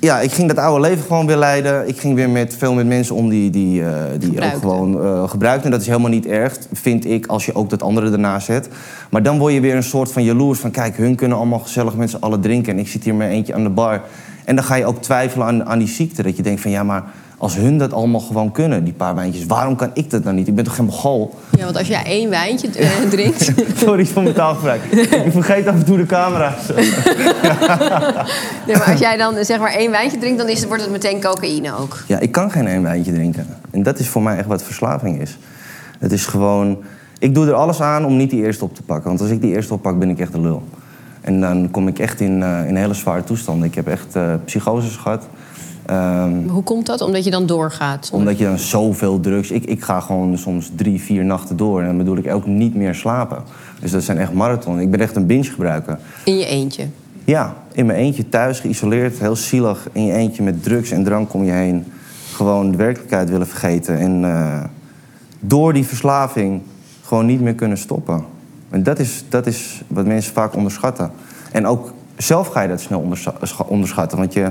[0.00, 1.88] ja, ik ging dat oude leven gewoon weer leiden.
[1.88, 5.28] Ik ging weer met veel met mensen om die, die, eh, die ook gewoon eh
[5.28, 5.64] gebruikten.
[5.64, 8.68] En dat is helemaal niet erg, vind ik, als je ook dat andere ernaast zet.
[9.10, 10.70] Maar dan word je weer een soort van jaloers van...
[10.70, 12.72] kijk, hun kunnen allemaal gezellig met z'n allen drinken...
[12.72, 14.00] en ik zit hier met eentje aan de bar.
[14.44, 16.22] En dan ga je ook twijfelen aan, aan die ziekte.
[16.22, 17.04] Dat je denkt van, ja, maar
[17.38, 19.46] als hun dat allemaal gewoon kunnen, die paar wijntjes...
[19.46, 20.48] waarom kan ik dat dan niet?
[20.48, 21.34] Ik ben toch geen mogol?
[21.58, 23.52] ja, want als jij één wijntje eh, drinkt...
[23.84, 24.82] Sorry voor mijn taalgebruik.
[25.24, 26.66] ik vergeet af en toe de camera's.
[28.66, 30.38] nee, maar als jij dan zeg maar één wijntje drinkt...
[30.38, 32.02] dan is, het- wordt het meteen cocaïne ook.
[32.06, 33.46] Ja, ik kan geen één wijntje drinken.
[33.70, 35.38] En dat is voor mij echt wat verslaving is.
[35.98, 36.78] Het is gewoon...
[37.18, 39.08] Ik doe er alles aan om niet die eerste op te pakken.
[39.08, 40.62] Want als ik die eerste oppak, ben ik echt de lul.
[41.20, 43.68] En dan kom ik echt in, eh, in hele zware toestanden.
[43.68, 45.22] Ik heb echt eh psychoses gehad.
[45.86, 47.00] Ehm, Hoe komt dat?
[47.00, 48.10] Omdat je dan doorgaat?
[48.12, 49.50] omdat je dan zoveel drugs...
[49.50, 51.80] Ik, ik ga gewoon soms drie, vier nachten door.
[51.80, 53.42] En dan bedoel ik ook niet meer slapen.
[53.80, 54.80] Dus dat zijn echt marathon.
[54.80, 55.98] Ik ben echt een binge gebruiker.
[56.24, 56.86] In je eentje?
[57.24, 59.88] Ja, in mijn eentje thuis, geïsoleerd, heel zielig.
[59.92, 61.84] In je eentje met drugs en drank om je heen.
[62.32, 63.98] Gewoon de werkelijkheid willen vergeten.
[63.98, 64.64] En eh,
[65.40, 66.62] door die verslaving
[67.02, 68.24] gewoon niet meer kunnen stoppen.
[68.70, 71.10] En dat is, dat is wat mensen vaak onderschatten.
[71.52, 74.18] En ook zelf ga je dat snel onderscha- scha- onderschatten.
[74.18, 74.50] Want je,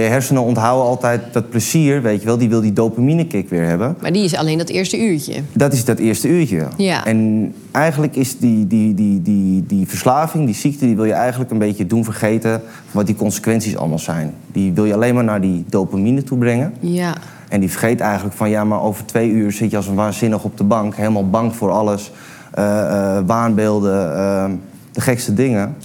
[0.00, 2.38] je hersenen onthouden altijd dat plezier, weet je wel.
[2.38, 3.96] Die wil die dopamine-kick weer hebben.
[4.00, 5.34] Maar die is alleen dat eerste uurtje.
[5.52, 6.66] Dat is dat eerste uurtje.
[6.76, 7.06] Ja.
[7.06, 11.50] En eigenlijk is die, die, die, die, die verslaving, die ziekte, die wil je eigenlijk
[11.50, 14.34] een beetje doen vergeten van wat die consequenties allemaal zijn.
[14.52, 16.74] Die wil je alleen maar naar die dopamine toe brengen.
[16.80, 17.14] Ja.
[17.48, 20.44] En die vergeet eigenlijk van ja, maar over twee uur zit je als een waanzinnig
[20.44, 22.12] op de bank, helemaal bang voor alles.
[22.54, 24.44] eh, eh, waanbeelden, eh,
[24.92, 25.76] de gekste dingen.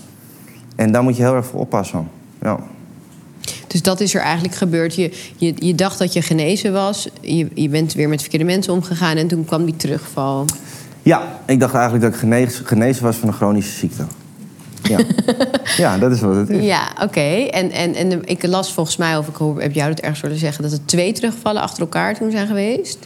[0.76, 2.08] En daar moet je heel erg voor oppassen.
[2.42, 2.60] Ja.
[3.70, 4.96] Dus dat is er eigenlijk gebeurd.
[4.96, 7.08] Je, je, je dacht dat je genezen was.
[7.22, 9.18] Je, je bent weer met verkeerde mensen omgegaan.
[9.18, 10.46] En toen kwam die terugval.
[11.04, 14.04] ja, ik dacht eigenlijk dat ik genezen, genezen was van een chronische ziekte.
[14.84, 15.00] Ja,
[15.78, 16.64] ja dat is wat het is.
[16.66, 17.20] Ja, oké.
[17.52, 20.64] En, en, en ik las volgens mij, of ik heb jou dat ergens willen zeggen...
[20.64, 22.98] dat er twee terugvallen achter elkaar toen zijn geweest.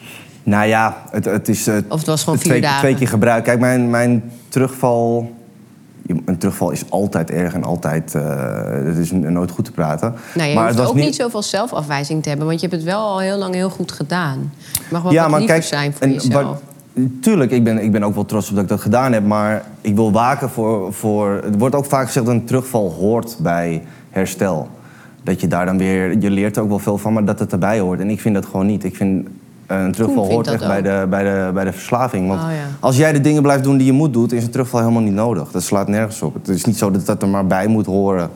[0.44, 1.68] Nou ja, het, het is...
[1.68, 2.80] eh, Of het was gewoon vier twee, dagen?
[2.80, 3.44] twee keer gebruik.
[3.44, 5.32] Kijk, mijn, mijn terugval...
[6.26, 8.16] Een terugval is altijd erg en altijd...
[8.16, 8.22] eh
[8.86, 10.14] het is nooit goed te praten.
[10.34, 11.16] Nou, je maar hoeft het was ook niet...
[11.16, 12.48] zoveel zelfafwijzing te hebben...
[12.48, 14.52] want je hebt het wel al heel lang heel goed gedaan.
[14.74, 16.62] Je mag wel ja, wat maar liever kijk, zijn voor en jezelf.
[17.22, 19.26] tuurlijk, ik ben, ik ben ook wel trots op dat ik dat gedaan heb.
[19.26, 21.42] Maar ik wil waken voor, voor...
[21.44, 24.70] Het wordt ook vaak gezegd dat een terugval hoort bij herstel.
[25.24, 26.18] Dat je daar dan weer...
[26.18, 28.00] Je leert er ook wel veel van, maar dat het erbij hoort.
[28.00, 28.84] En ik vind dat gewoon niet.
[28.84, 29.28] Ik vind...
[29.80, 32.28] Een terugval hoort echt bij de, bij, de, bij de verslaving.
[32.28, 32.56] Want Oh, ja.
[32.80, 34.30] als jij de dingen blijft doen die je moet doen...
[34.30, 35.52] is een terugval helemaal niet nodig.
[35.52, 36.34] Dat slaat nergens op.
[36.34, 38.30] Het is niet zo dat dat er maar bij moet horen.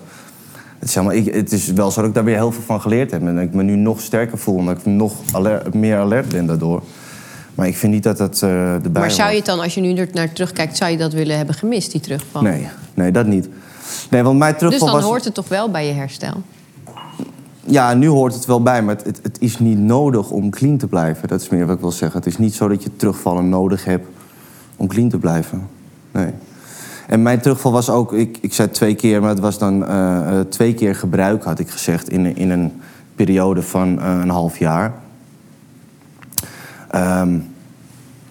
[0.79, 2.81] Het is, helemaal, ik, het is wel zo dat ik daar weer heel veel van
[2.81, 3.21] geleerd heb.
[3.21, 4.59] En dat ik me nu nog sterker voel.
[4.59, 6.83] En dat ik nog alert- meer alert ben daardoor.
[7.55, 9.81] Maar ik vind niet dat dat eh erbij Maar zou je het dan, als je
[9.81, 10.77] nu er naar terugkijkt...
[10.77, 12.41] zou je dat willen hebben gemist, die terugval?
[12.41, 13.49] Nee, nee, dat niet.
[14.09, 15.05] Nee, want mijn Dus terugval dan was...
[15.05, 16.33] hoort het toch wel bij je herstel?
[17.69, 20.87] Ja, nu hoort het wel bij, maar het, het, is niet nodig om clean te
[20.87, 21.27] blijven.
[21.27, 22.17] Dat is meer wat ik wil zeggen.
[22.17, 24.07] Het is niet zo dat je terugvallen nodig hebt
[24.75, 25.67] om clean te blijven.
[26.11, 26.31] Nee.
[27.07, 30.39] En mijn terugval was ook, ik, ik zei twee keer, maar het was dan eh,
[30.39, 32.81] eh, twee keer gebruik, had ik gezegd, in, in een
[33.15, 34.93] periode van eh, een half jaar.
[36.89, 37.39] Ehm,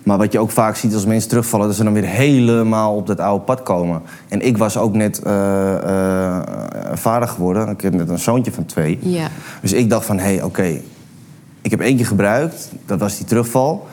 [0.07, 3.07] maar wat je ook vaak ziet als mensen terugvallen, dat ze dan weer helemaal op
[3.07, 4.03] dat oude pad komen.
[4.29, 6.43] En ik was ook net eh,
[6.93, 7.69] vader geworden.
[7.69, 8.99] Ik heb net een zoontje van twee.
[9.03, 9.29] Ja.
[9.61, 10.81] Dus ik dacht van, hé, hey, oké,
[11.63, 12.73] ik heb één keer gebruikt.
[12.85, 13.87] Dat was die terugval.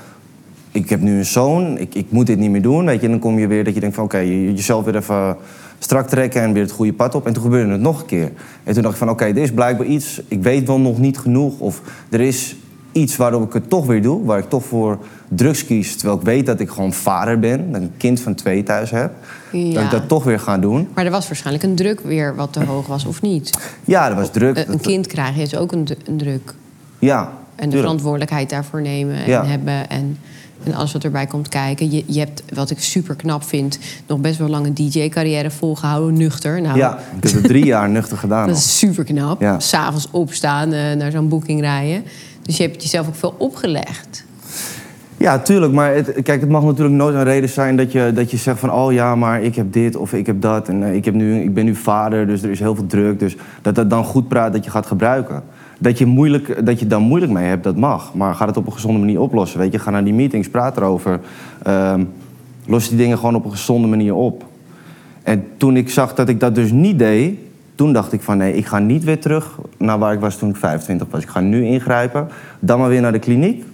[0.72, 2.86] Ik heb nu een zoon, ik, ik moet dit niet meer doen.
[2.86, 4.96] Weet je, en dan kom je weer dat je denkt van, oké, je, jezelf weer
[4.96, 5.38] even
[5.80, 7.26] strak trekken en weer het goede pad op.
[7.28, 8.32] En toen gebeurde het nog een keer.
[8.64, 11.18] En toen dacht ik van, oké, er is blijkbaar iets, ik weet wel nog niet
[11.18, 11.60] genoeg.
[11.60, 12.56] Of er is
[12.94, 15.96] iets waardoor ik het toch weer doe, waar ik toch voor drugs kies.
[15.96, 18.92] Terwijl ik weet dat ik gewoon vader ben, dat ik een kind van twee thuis
[18.92, 19.12] heb.
[19.52, 19.74] Ja.
[19.74, 20.88] Dat ik dat toch weer ga doen.
[20.94, 23.58] Maar er was waarschijnlijk een druk weer wat te hoog was, of niet?
[23.86, 24.58] Ja, dat was druk.
[24.58, 26.54] Een, een Dat- kind krijgen is ook een, een druk.
[27.00, 27.82] Ja, En de tuurlijk.
[27.82, 29.46] verantwoordelijkheid daarvoor nemen en Ja.
[29.46, 29.90] hebben.
[29.90, 30.18] En,
[30.64, 31.92] en alles wat erbij komt kijken.
[31.92, 36.14] Je, je hebt, wat ik super knap vind, nog best wel lang een DJ-carrière volgehouden,
[36.18, 36.62] nuchter.
[36.62, 38.48] Nou, Ja, ik heb het drie jaar nuchter gedaan.
[38.48, 39.42] dat is super knap.
[39.42, 39.60] Ja.
[39.60, 42.04] S'avonds opstaan, eh, naar zo'n boeking rijden.
[42.44, 44.26] Dus je hebt jezelf ook veel opgelegd.
[45.18, 45.74] Ja, tuurlijk.
[45.74, 48.72] Maar kijk, het mag natuurlijk nooit een reden zijn dat je, dat je zegt van...
[48.72, 50.68] oh ja, maar ik heb dit of ik heb dat.
[50.68, 53.20] En eh, ik, heb nu, ik ben nu vader, dus er is heel veel druk.
[53.20, 55.44] Dus dat dat dan goed praat dat je gaat gebruiken.
[55.80, 58.14] Dat je, moeilijk, dat je daar moeilijk mee hebt, dat mag.
[58.14, 59.60] Maar ga het op een gezonde manier oplossen.
[59.60, 61.20] Weet je, ga naar die meetings, praat erover.
[61.64, 62.04] Ehm,
[62.66, 64.46] los die dingen gewoon op een gezonde manier op.
[65.24, 67.38] En toen ik zag dat ik dat dus niet deed...
[67.76, 70.50] toen dacht ik van nee, ik ga niet weer terug naar waar ik was toen
[70.50, 71.22] ik 25 was.
[71.22, 72.28] Ik ga nu ingrijpen.
[72.60, 73.66] Dan maar weer naar de kliniek.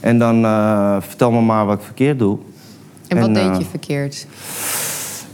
[0.00, 2.38] En dan eh, vertel me maar wat ik verkeerd doe.
[3.08, 4.26] En, wat deed eh, je verkeerd?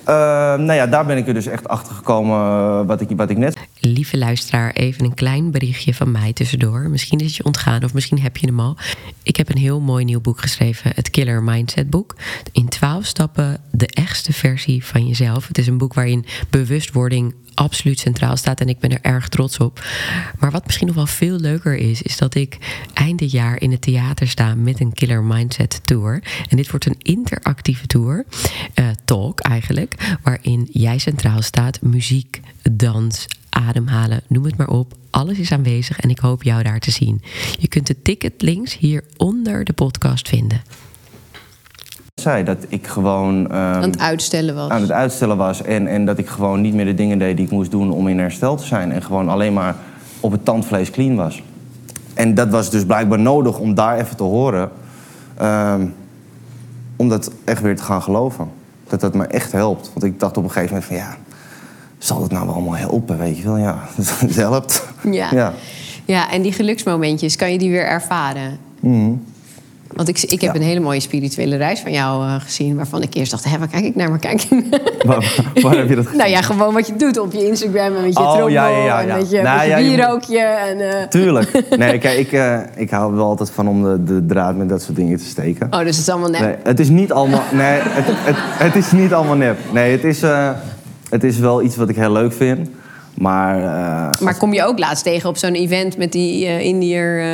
[0.05, 0.15] Eh,
[0.55, 3.57] nou ja, daar ben ik er dus echt achter gekomen wat, ik, wat ik net
[3.87, 6.89] Lieve luisteraar, even een klein berichtje van mij tussendoor.
[6.91, 8.77] Misschien is het je ontgaan of misschien heb je hem al.
[9.23, 12.17] Ik heb een heel mooi nieuw boek geschreven, het Killer Mindset boek.
[12.53, 15.49] In 12 stappen de echtste versie van jezelf.
[15.49, 19.59] Het is een boek waarin bewustwording absoluut centraal staat en ik ben er erg trots
[19.59, 19.85] op.
[20.39, 22.59] Maar wat misschien nog wel veel leuker is, is dat ik
[22.95, 26.23] eind jaar in het theater sta met een Killer Mindset Tour.
[26.49, 28.25] En dit wordt een interactieve tour,
[28.75, 34.93] eh, talk eigenlijk, waarin jij centraal staat, muziek, dans, ademhalen, noem het maar op.
[35.11, 37.23] Alles is aanwezig en ik hoop jou daar te zien.
[37.59, 40.63] Je kunt de ticketlinks hier onder de podcast vinden.
[42.15, 42.45] zei.
[42.45, 44.71] Dat ik gewoon ehm, Aan het uitstellen was.
[44.71, 45.63] aan het uitstellen was.
[45.63, 48.09] En, en dat ik gewoon niet meer de dingen deed die ik moest doen om
[48.09, 48.93] in herstel te zijn.
[48.93, 49.77] En gewoon alleen maar
[50.21, 51.43] op het tandvlees clean was.
[52.15, 54.71] En dat was dus blijkbaar nodig om daar even te horen.
[55.37, 55.87] ehm,
[56.97, 58.49] om dat echt weer te gaan geloven.
[58.89, 59.91] Dat dat me echt helpt.
[59.93, 61.17] Want ik dacht op een gegeven moment van ja,
[61.99, 63.57] zal het nou allemaal helpen, weet je wel?
[63.57, 63.79] Ja,
[64.19, 64.87] het helpt.
[65.11, 65.29] Ja.
[65.33, 65.53] Ja.
[66.05, 68.59] Ja, en die geluksmomentjes, kan je die weer ervaren?
[69.93, 70.61] Want ik, ik heb Ja.
[70.61, 72.77] een hele mooie spirituele reis van jou eh, gezien...
[72.77, 74.09] waarvan ik eerst dacht, hé, waar kijk ik naar?
[74.09, 74.65] Waar kijk ik?
[75.07, 76.19] Waar, waar heb je dat gezien?
[76.19, 77.97] nou ja, gewoon wat je doet op je Instagram...
[77.97, 80.39] en met je Oh, trommel ja, ja, ja, en met je, Nou, met je bierrookje.
[80.39, 81.77] En, eh, Tuurlijk.
[81.77, 84.69] Nee, kijk, ik, eh, ik hou er wel altijd van om de, de draad met
[84.69, 85.67] dat soort dingen te steken.
[85.71, 86.41] Oh, dus het is allemaal nep.
[86.41, 87.43] Nee, het is niet allemaal.
[87.53, 89.59] Nee, het, het, het is niet allemaal nep.
[89.73, 90.23] Nee, het is,
[91.15, 92.69] het is wel iets wat ik heel leuk vind.
[93.19, 93.57] Maar.
[93.59, 97.21] eh, Maar kom je ook laatst tegen op zo'n event met die eh Indiër...
[97.21, 97.27] eh,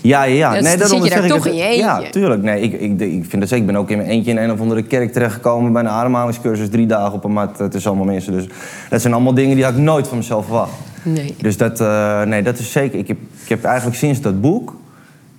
[0.00, 0.50] ja, ja, ja.
[0.50, 2.10] Nee, dan daarom zit je daar toch in je Ja, eentje.
[2.12, 2.42] tuurlijk.
[2.42, 3.56] Nee, ik, ik, ik vind dat zeker.
[3.56, 6.68] Ik ben ook in mijn eentje in een of andere kerk terechtgekomen bij een ademhalingscursus.
[6.70, 8.32] Drie dagen op een mat tussen allemaal mensen.
[8.32, 8.46] Dus
[8.90, 10.72] dat zijn allemaal dingen die had ik nooit van mezelf verwacht.
[11.02, 11.34] nee.
[11.38, 11.78] Dus dat,
[12.26, 12.98] nee, dat is zeker.
[12.98, 14.76] Ik heb, ik heb eigenlijk sinds dat boek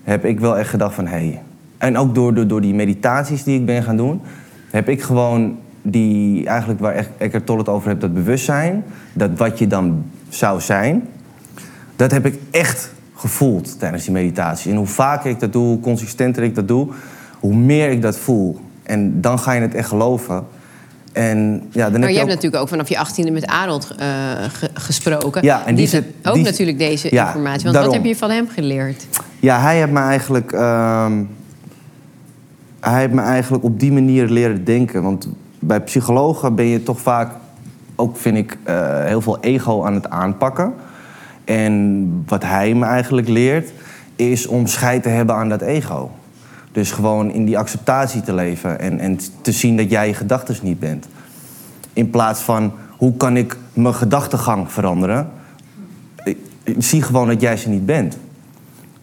[0.03, 1.11] heb ik wel echt gedacht van hé.
[1.17, 1.41] Hey.
[1.77, 4.21] En ook door, door, door die meditaties die ik ben gaan doen,
[4.71, 9.29] heb ik gewoon die eigenlijk waar Ec- Eckhart Tolle het over heeft, dat bewustzijn, dat
[9.37, 11.07] wat je dan zou zijn,
[11.95, 14.71] dat heb ik echt gevoeld tijdens die meditatie.
[14.71, 16.87] En hoe vaker ik dat doe, hoe consistenter ik dat doe,
[17.39, 18.59] hoe meer ik dat voel.
[18.83, 20.45] En dan ga je het echt geloven.
[21.11, 22.27] En ja, dan Maar heb je je hebt ook...
[22.27, 24.07] natuurlijk ook vanaf je achttiende met Arold eh,
[24.49, 25.43] ge- gesproken.
[25.43, 27.61] Ja, en die zit- ook die- natuurlijk deze Ja, informatie.
[27.63, 27.91] Want daarom.
[27.93, 29.07] wat heb je van hem geleerd?
[29.39, 30.51] Ja, hij heeft me eigenlijk.
[30.51, 31.23] ehm,
[32.79, 35.03] hij heeft me eigenlijk op die manier leren denken.
[35.03, 35.27] Want
[35.65, 37.31] bij psychologen ben je toch vaak,
[37.95, 40.73] ook vind ik, eh, heel veel ego aan het aanpakken.
[41.43, 43.71] En wat hij me eigenlijk leert,
[44.15, 46.11] is om scheid te hebben aan dat ego.
[46.71, 50.55] Dus gewoon in die acceptatie te leven en, en te zien dat jij je gedachten
[50.61, 51.07] niet bent.
[51.93, 55.29] In plaats van hoe kan ik mijn gedachtegang veranderen?
[56.23, 56.37] Ik-
[56.77, 58.17] zie gewoon dat jij ze niet bent.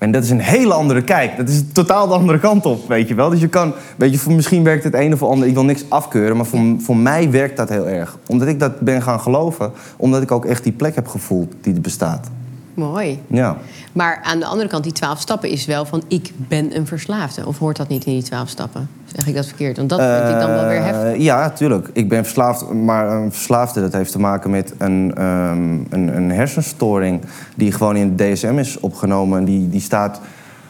[0.03, 1.37] En dat is een hele andere kijk.
[1.37, 3.31] Dat is totaal de andere kant op, weet je wel.
[3.31, 5.49] Dus je kan, weet je, voor, misschien werkt het een of ander.
[5.49, 8.19] Ik wil niks afkeuren, maar voor, voor mij werkt dat heel erg.
[8.27, 9.73] Omdat ik dat ben gaan geloven.
[9.97, 12.31] Omdat ik ook echt die plek heb gevoeld die er bestaat.
[12.75, 13.23] Mooi.
[13.27, 13.57] Ja.
[13.93, 16.03] Maar aan de andere kant, die twaalf stappen is wel van...
[16.09, 17.47] ik ben een verslaafde.
[17.47, 18.89] Of hoort dat niet in die twaalf stappen?
[19.17, 19.77] Zeg ik dat verkeerd?
[19.77, 21.13] Want dat vind ik dan wel weer heftig.
[21.13, 21.91] Eh, ja, tuurlijk.
[21.93, 26.31] Ik ben verslaafd, maar een verslaafde dat heeft te maken met een, ehm, een, een
[26.31, 27.21] hersenstoring
[27.55, 29.39] die gewoon in het DSM is opgenomen.
[29.39, 30.21] En die, die staat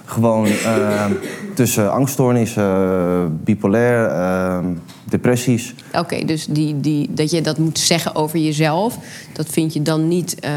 [0.05, 1.13] gewoon ehm,
[1.55, 4.65] tussen angststoornissen, bipolair, ehm,
[5.05, 5.75] depressies.
[5.93, 8.99] Oké, dus die, die, dat je dat moet zeggen over jezelf...
[9.33, 10.41] dat vind je dan niet...
[10.41, 10.51] eh,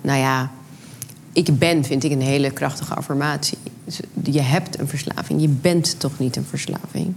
[0.00, 0.50] nou ja,
[1.32, 3.58] ik ben vind ik een hele krachtige affirmatie.
[3.84, 5.40] Dus je hebt een verslaving.
[5.40, 7.14] Je bent toch niet een verslaving?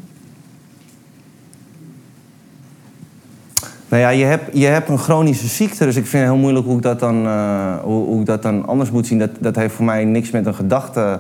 [3.90, 6.66] Nou ja, je hebt, je hebt een chronische ziekte, dus ik vind het heel moeilijk
[6.66, 9.20] hoe ik dat dan, eh, hoe, hoe ik dat dan anders moet zien.
[9.20, 11.20] Dat, dat heeft voor mij niks met een gedachte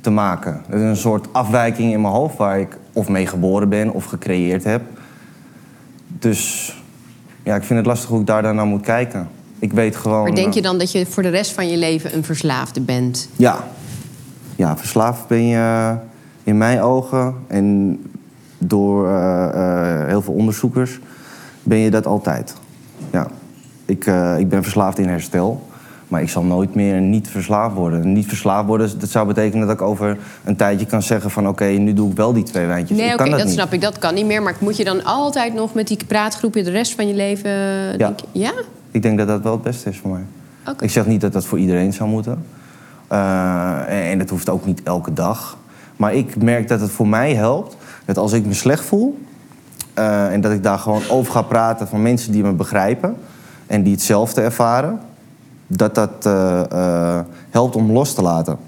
[0.00, 0.62] te maken.
[0.66, 4.04] Het is een soort afwijking in mijn hoofd waar ik of mee geboren ben of
[4.04, 4.82] gecreëerd heb.
[6.06, 6.72] Dus
[7.42, 9.28] ja, ik vind het lastig hoe ik daar dan naar moet kijken.
[9.58, 10.22] Ik weet gewoon...
[10.22, 12.80] Maar denk je eh, dan dat je voor de rest van je leven een verslaafde
[12.80, 13.28] bent?
[13.36, 13.68] Ja.
[14.56, 15.96] Ja, verslaafd ben je
[16.44, 17.98] in mijn ogen en
[18.58, 20.98] door eh, eh, heel veel onderzoekers
[21.62, 22.54] ben je dat altijd.
[23.12, 23.26] Ja.
[23.84, 25.66] Ik, eh, ik ben verslaafd in herstel,
[26.08, 28.12] maar ik zal nooit meer niet verslaafd worden.
[28.12, 31.48] Niet verslaafd worden, dat zou betekenen dat ik over een tijdje kan zeggen van...
[31.48, 32.98] oké, nu doe ik wel die twee wijntjes.
[32.98, 33.80] Nee, oké, dat, snap ik.
[33.80, 34.42] Dat kan niet meer.
[34.42, 37.50] Maar moet je dan altijd nog met die praatgroepje de rest van je leven...
[37.98, 38.52] Denk, ja?
[38.90, 40.24] Ik denk dat dat wel het beste is voor mij.
[40.80, 42.44] Ik zeg niet dat dat voor iedereen zou moeten.
[43.08, 45.56] Eh, en, dat hoeft ook niet elke dag.
[45.96, 49.18] Maar ik merk dat het voor mij helpt dat als ik me slecht voel...
[49.94, 53.16] eh, en dat ik daar gewoon over ga praten van mensen die me begrijpen...
[53.66, 55.00] en die hetzelfde ervaren...
[55.66, 57.20] dat dat eh,
[57.50, 58.58] helpt om los te laten.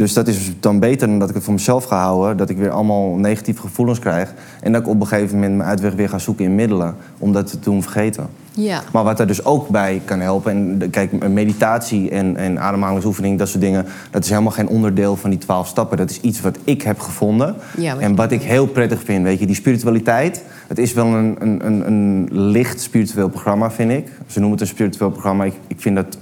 [0.00, 2.36] Dus dat is dan beter dan dat ik het voor mezelf ga houden.
[2.36, 4.34] Dat ik weer allemaal negatieve gevoelens krijg.
[4.60, 6.96] En dat ik op een gegeven moment mijn uitweg weer ga zoeken in middelen.
[7.18, 8.26] Om dat te doen vergeten.
[8.50, 8.82] Ja.
[8.92, 10.52] Maar wat er dus ook bij kan helpen...
[10.52, 13.86] en kijk, meditatie en, en ademhalingsoefening, dat soort dingen...
[14.10, 15.96] dat is helemaal geen onderdeel van die twaalf stappen.
[15.96, 17.54] Dat is iets wat ik heb gevonden.
[17.76, 19.24] Ja, wat en wat ik heel prettig vind.
[19.24, 20.44] Weet je, die spiritualiteit...
[20.66, 24.08] het is wel een, een, een, een licht spiritueel programma, vind ik.
[24.26, 25.44] Ze noemen het een spiritueel programma.
[25.44, 26.18] Ik, ik, vind, dat,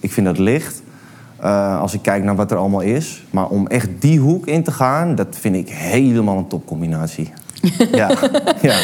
[0.00, 0.82] ik vind dat licht.
[1.44, 3.22] Eh, als ik kijk naar wat er allemaal is.
[3.30, 5.14] Maar om echt die hoek in te gaan...
[5.14, 7.32] dat vind ik helemaal een topcombinatie.
[7.92, 8.10] ja.
[8.62, 8.74] ja.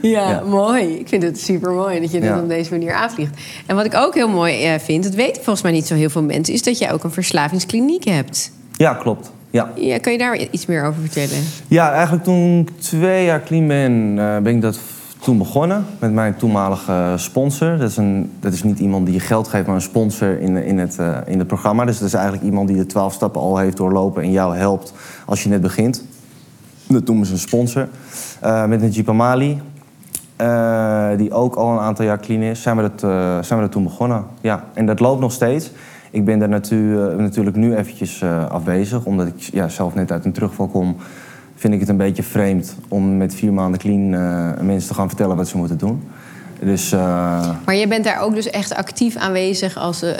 [0.00, 0.42] Ja, Ja.
[0.46, 0.98] mooi.
[0.98, 2.38] Ik vind het super mooi dat je dat Ja.
[2.40, 3.40] op deze manier aanvliegt.
[3.66, 6.10] En wat ik ook heel mooi eh, vind, dat weten volgens mij niet zo heel
[6.10, 8.52] veel mensen, is dat jij ook een verslavingskliniek hebt.
[8.76, 9.30] ja, klopt.
[9.50, 9.72] Ja.
[9.74, 11.44] Ja, kan je daar iets meer over vertellen?
[11.68, 14.78] Ja, eigenlijk toen ik twee jaar clean ben, eh, ben ik dat
[15.22, 17.78] toen begonnen met mijn toenmalige sponsor.
[17.78, 20.56] Dat is, een, dat is niet iemand die je geld geeft, maar een sponsor in,
[20.56, 21.84] in, het, uh, in het programma.
[21.84, 24.92] Dus dat is eigenlijk iemand die de twaalf stappen al heeft doorlopen en jou helpt
[25.26, 26.04] als je net begint.
[26.88, 27.88] Dat noemen ze een sponsor.
[28.44, 29.60] Uh, met Najib Amali,
[30.40, 33.00] uh, die ook al een aantal jaar clean is, zijn we, dat,
[33.46, 34.24] zijn we dat toen begonnen.
[34.40, 35.70] Ja, en dat loopt nog steeds.
[36.10, 36.76] Ik ben daar natu
[37.16, 40.96] natuurlijk nu eventjes afwezig, omdat ik ja, zelf net uit een terugval kom
[41.62, 45.08] vind ik het een beetje vreemd om met vier maanden clean uh, mensen te gaan
[45.08, 46.02] vertellen wat ze moeten doen.
[46.60, 47.00] Dus, uh...
[47.64, 50.10] Maar je bent daar ook dus echt actief aanwezig als, uh,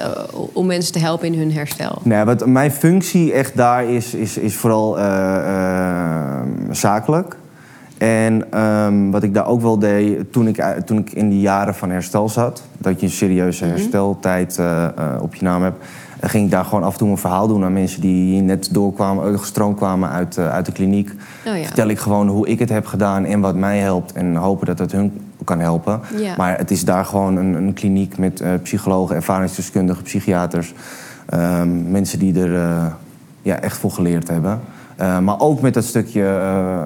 [0.52, 1.98] om mensen te helpen in hun herstel?
[2.02, 4.96] Nee, wat mijn functie echt daar is, is, is vooral
[6.70, 7.36] zakelijk.
[7.98, 11.74] En um, wat ik daar ook wel deed toen ik, toen ik in die jaren
[11.74, 13.74] van herstel zat, dat je een serieuze mhm.
[13.74, 14.60] hersteltijd
[15.20, 15.84] op je naam hebt
[16.28, 19.38] ging ik daar gewoon af en toe een verhaal doen aan mensen die net doorkwamen,
[19.38, 21.10] gestroomd kwamen uit, uit de kliniek.
[21.46, 21.64] Oh ja.
[21.64, 24.12] Vertel ik gewoon hoe ik het heb gedaan en wat mij helpt.
[24.12, 26.00] En hopen dat het hun kan helpen.
[26.16, 26.34] Ja.
[26.36, 30.74] Maar het is daar gewoon een, een kliniek met uh, psychologen, ervaringsdeskundigen, psychiaters.
[31.34, 32.86] Um, mensen die er uh,
[33.42, 34.60] ja, echt voor geleerd hebben.
[35.02, 36.26] Uh, maar ook met dat stukje uh,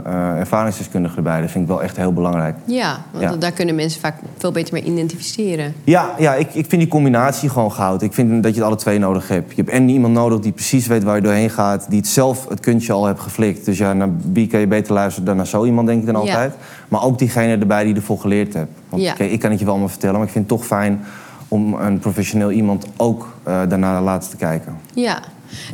[0.07, 1.40] uh, ervaringsdeskundige erbij.
[1.40, 2.57] Dat vind ik wel echt heel belangrijk.
[2.64, 3.37] Ja, want ja.
[3.37, 5.74] daar kunnen mensen vaak veel beter mee identificeren.
[5.85, 8.02] Ja, ja ik, ik vind die combinatie gewoon goud.
[8.02, 9.50] Ik vind dat je het alle twee nodig hebt.
[9.50, 11.87] Je hebt en iemand nodig die precies weet waar je doorheen gaat.
[11.88, 13.64] Die het zelf het kuntje al hebt geflikt.
[13.64, 16.16] Dus ja, naar wie kan je beter luisteren dan naar zo iemand, denk ik dan
[16.16, 16.52] altijd.
[16.52, 16.66] Ja.
[16.88, 18.72] Maar ook diegene erbij die ervoor geleerd hebt.
[18.88, 19.12] Want ja.
[19.12, 21.05] okay, ik kan het je wel allemaal vertellen, maar ik vind het toch fijn
[21.48, 24.76] om een professioneel iemand ook daarna laten te kijken.
[24.94, 25.18] Ja,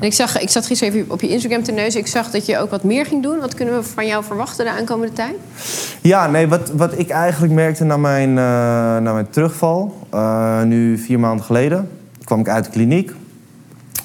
[0.00, 2.00] en ik, zag, ik zat gisteren even op je Instagram te neuzen.
[2.00, 3.40] Ik zag dat je ook wat meer ging doen.
[3.40, 5.34] Wat kunnen we van jou verwachten de aankomende tijd?
[6.00, 10.98] Ja, nee, wat, wat ik eigenlijk merkte na mijn, uh, na mijn terugval, uh, nu
[10.98, 11.88] vier maanden geleden,
[12.24, 13.12] kwam ik uit de kliniek.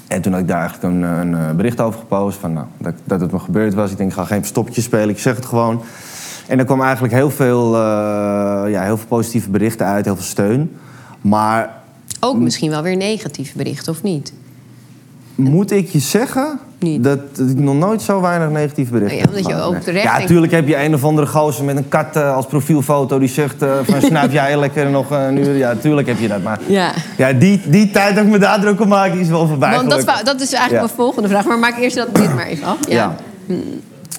[0.08, 3.22] En toen had ik daar eigenlijk een, een bericht over gepost van nou, dat, dat
[3.22, 3.92] het me gebeurd was.
[3.92, 5.84] Ik denk, ik ga geen stopje spelen, ik zeg het gewoon.
[6.48, 7.80] En er kwam eigenlijk heel veel, uh,
[8.68, 10.78] ja, heel veel positieve berichten uit, heel veel steun.
[11.22, 11.76] Maar...
[12.20, 14.34] Ook misschien wel weer negatieve berichten, of niet?
[15.38, 16.60] Moet ik je zeggen
[17.00, 19.30] dat, ik nog nooit zo weinig negatieve berichten heb?
[19.30, 21.88] Ja, omdat je ook terecht Ja, natuurlijk heb je een of andere gozer met een
[21.88, 25.56] kat uh, als profielfoto die zegt uh, van snuif jij lekker nog een uur.
[25.56, 26.44] Ja, natuurlijk heb je dat.
[26.44, 29.48] Maar ja, ja die, die tijd dat ik me daar druk om maak is wel
[29.48, 29.76] voorbij.
[29.76, 30.80] Want dat, dat, is eigenlijk ja.
[30.80, 31.46] mijn volgende vraag.
[31.46, 32.78] Maar maak eerst dat dit maar even af.
[32.88, 33.16] Ja.
[33.46, 33.54] Hm.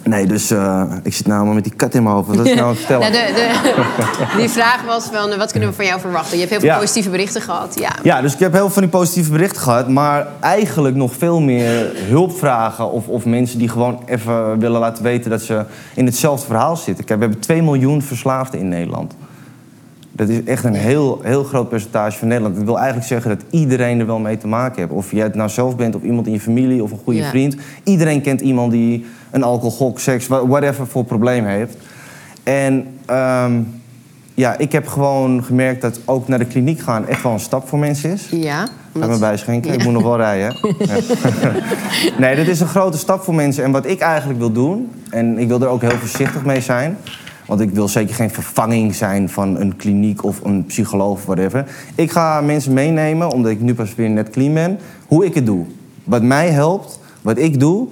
[0.09, 2.37] Nee, dus uh, ik zit nou maar met die kat in mijn hoofd.
[2.37, 3.13] Wat is nou vertellen?
[3.13, 6.33] de, de, die vraag was van, wat kunnen we van jou verwachten?
[6.33, 6.79] Je hebt heel veel ja.
[6.79, 7.79] positieve berichten gehad.
[7.79, 7.93] Ja.
[8.03, 9.89] ja, dus ik heb heel veel van die positieve berichten gehad.
[9.89, 12.91] Maar eigenlijk nog veel meer hulpvragen.
[12.91, 17.05] Of, of mensen die gewoon even willen laten weten dat ze in hetzelfde verhaal zitten.
[17.05, 19.15] Kijk, we hebben 2 miljoen verslaafden in Nederland.
[20.13, 22.57] Dat is echt een heel, heel groot percentage van Nederland.
[22.57, 24.93] Dat wil eigenlijk zeggen dat iedereen er wel mee te maken heeft.
[24.93, 27.29] Of jij het nou zelf bent, of iemand in je familie, of een goede ja.
[27.29, 27.57] vriend.
[27.85, 31.77] Iedereen kent iemand die een alcohol, seks, whatever voor probleem heeft.
[32.43, 33.81] En um,
[34.35, 37.69] ja, ik heb gewoon gemerkt dat ook naar de kliniek gaan echt wel een stap
[37.69, 38.29] voor mensen is.
[38.31, 38.69] Ja.
[38.99, 39.77] Ga me bijschenken, ja.
[39.77, 40.57] ik moet nog wel rijden.
[42.19, 43.65] nee, dat is een grote stap voor mensen.
[43.65, 46.97] En wat ik eigenlijk wil doen, en ik wil er ook heel voorzichtig mee zijn...
[47.49, 51.67] Want ik wil zeker geen vervanging zijn van een kliniek of een psycholoog of whatever.
[51.95, 55.47] Ik ga mensen meenemen, omdat ik nu pas weer net clean ben, hoe ik het
[55.47, 55.67] doe.
[56.05, 57.89] Wat mij helpt, wat ik doe.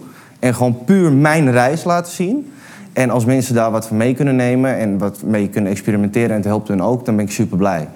[0.47, 2.53] En gewoon puur mijn reis laten zien.
[2.93, 6.37] En als mensen daar wat van mee kunnen nemen en wat mee kunnen experimenteren en
[6.37, 7.89] het helpt hun ook, dan ben ik super blij.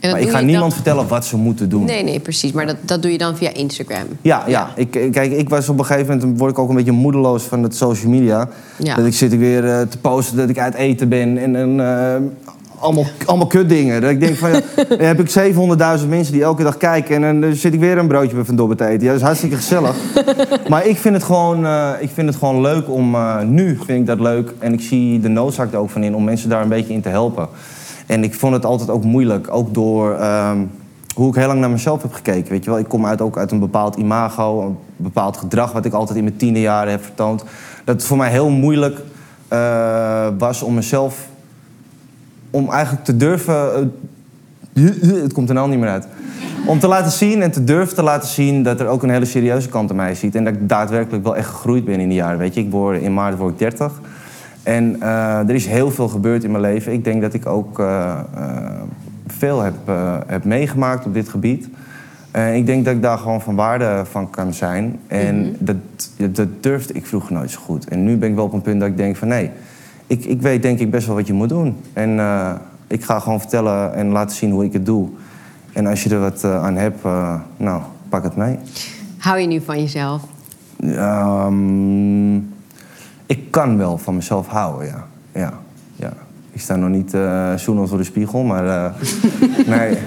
[0.00, 0.72] Maar ik ga niemand dan...
[0.72, 1.84] vertellen wat ze moeten doen.
[1.84, 2.52] Nee, nee, precies.
[2.52, 4.04] Maar dat, dat doe je dan via Instagram.
[4.22, 4.70] Ja, ja.
[4.76, 7.62] Ik, kijk, ik was op een gegeven moment word ik ook een beetje moedeloos van
[7.62, 8.48] het social media.
[8.78, 8.96] Ja.
[8.96, 12.14] Dat ik zit weer uh, te posten dat ik uit eten ben en, en uh,
[12.84, 14.00] allemaal, allemaal kutdingen.
[14.00, 15.54] Dat ik denk van, ja, dan heb ik
[16.02, 17.24] 700.000 mensen die elke dag kijken...
[17.24, 19.02] en dan zit ik weer een broodje bij Van Dobber te eten.
[19.02, 19.96] Ja, dat is hartstikke gezellig.
[20.70, 23.14] maar ik vind het gewoon, uh, ik vind het gewoon leuk om...
[23.14, 26.14] Uh, nu vind ik dat leuk en ik zie de noodzaak er ook van in...
[26.14, 27.48] om mensen daar een beetje in te helpen.
[28.06, 30.20] En ik vond het altijd ook moeilijk, ook door...
[30.22, 30.70] Um,
[31.14, 32.50] hoe ik heel lang naar mezelf heb gekeken.
[32.50, 32.78] Weet je wel?
[32.78, 35.72] Ik kom uit, ook uit een bepaald imago, een bepaald gedrag...
[35.72, 37.44] wat ik altijd in mijn tiende jaren heb vertoond.
[37.84, 39.00] Dat het voor mij heel moeilijk
[39.52, 41.26] uh, was om mezelf
[42.54, 43.92] om eigenlijk te durven.
[44.72, 46.06] Uh, het komt er nou niet meer uit.
[46.66, 49.24] Om te laten zien en te durven te laten zien dat er ook een hele
[49.24, 50.34] serieuze kant aan mij ziet.
[50.34, 52.38] En dat ik daadwerkelijk wel echt gegroeid ben in die jaren.
[52.38, 54.00] Weet je, ik word, in maart word ik 30.
[54.62, 56.92] En uh, er is heel veel gebeurd in mijn leven.
[56.92, 58.20] Ik denk dat ik ook uh,
[59.26, 59.74] veel heb,
[60.26, 61.68] heb meegemaakt op dit gebied.
[62.30, 64.98] En ik denk dat ik daar gewoon van waarde van kan zijn.
[65.06, 65.56] En mm -hmm.
[65.58, 65.76] dat,
[66.36, 67.88] dat durfde ik vroeger nooit zo goed.
[67.88, 69.50] En nu ben ik wel op een punt dat ik denk van nee
[70.06, 71.76] ik, ik weet denk ik best wel wat je moet doen.
[71.92, 72.52] En uh,
[72.86, 75.08] ik ga gewoon vertellen en laten zien hoe ik het doe.
[75.72, 78.58] En als je er wat uh, aan hebt, uh, nou, pak het mee.
[79.18, 80.22] Hou je nu van jezelf?
[80.80, 82.52] Um,
[83.26, 85.06] ik kan wel van mezelf houden, ja.
[85.32, 85.52] ja,
[85.96, 86.12] ja.
[86.52, 88.92] Ik sta nog niet eh zoenend voor de spiegel, maar eh,
[89.76, 89.98] nee.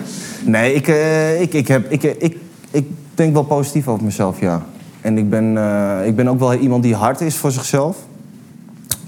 [0.45, 2.37] Nee, ik, eh, ik, ik, heb, ik, ik,
[2.71, 4.61] ik denk wel positief over mezelf, ja.
[5.01, 7.97] En ik ben, eh, ik ben ook wel iemand die hard is voor zichzelf.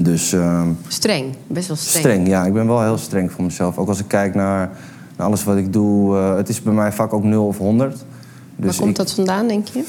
[0.01, 2.05] Dus ehm, Streng, best wel streng.
[2.05, 2.45] streng, ja.
[2.45, 3.77] Ik ben wel heel streng voor mezelf.
[3.77, 4.69] Ook als ik kijk naar,
[5.17, 6.15] naar alles wat ik doe.
[6.17, 7.95] eh, het is bij mij vaak ook 0 of 100.
[7.97, 9.83] Waar Dus komt ik- dat vandaan, denk je?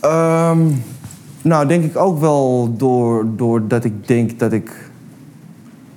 [0.00, 0.58] Ehm,
[1.42, 4.84] nou, denk ik ook wel door, doordat ik denk dat ik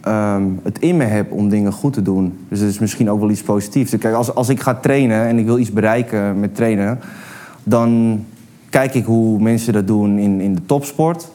[0.01, 2.37] ehm, het in me heb om dingen goed te doen.
[2.49, 3.97] Dus dat is misschien ook wel iets positiefs.
[3.97, 6.99] Kijk, als, als ik ga trainen en ik wil iets bereiken met trainen,
[7.63, 8.19] dan
[8.69, 11.27] kijk ik hoe mensen dat doen in, in de topsport.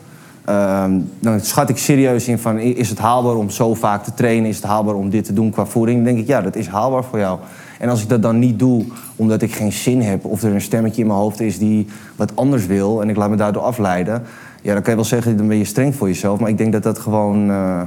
[0.45, 4.49] Ehm, dan schat ik serieus in van, is het haalbaar om zo vaak te trainen?
[4.49, 5.97] Is het haalbaar om dit te doen qua voeding?
[5.97, 7.39] Dan denk ik, ja, dat is haalbaar voor jou.
[7.79, 8.85] En als ik dat dan niet doe
[9.17, 10.25] omdat ik geen zin heb...
[10.25, 11.87] of er een stemmetje in mijn hoofd is die
[12.17, 13.03] wat anders wil...
[13.03, 14.23] en ik laat me daardoor afleiden...
[14.63, 16.41] ja, dan kan je wel zeggen, dan ben je streng voor jezelf.
[16.41, 17.51] Maar ik denk dat dat gewoon...
[17.51, 17.83] eh,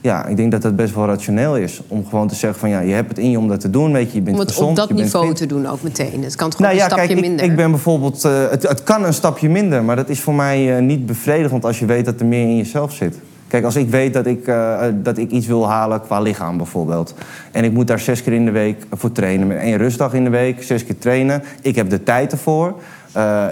[0.00, 1.80] ja, ik denk dat dat best wel rationeel is.
[1.88, 3.92] Om gewoon te zeggen van, ja, je hebt het in je om dat te doen.
[3.92, 5.36] Weet je, je bent Om het gezond, op dat niveau fit.
[5.36, 6.22] te doen ook meteen.
[6.24, 7.44] Het kan toch Nou ja, een stapje kijk, minder?
[7.44, 8.24] ik ben bijvoorbeeld...
[8.24, 11.64] eh, het, het kan een stapje minder, maar dat is voor mij eh, niet bevredigend...
[11.64, 13.18] als je weet dat er meer in jezelf zit.
[13.48, 17.14] Kijk, als ik weet dat ik, eh, dat ik iets wil halen qua lichaam bijvoorbeeld...
[17.52, 19.46] en ik moet daar zes keer in de week voor trainen...
[19.46, 21.42] met één rustdag in de week, zes keer trainen...
[21.62, 22.74] ik heb de tijd ervoor,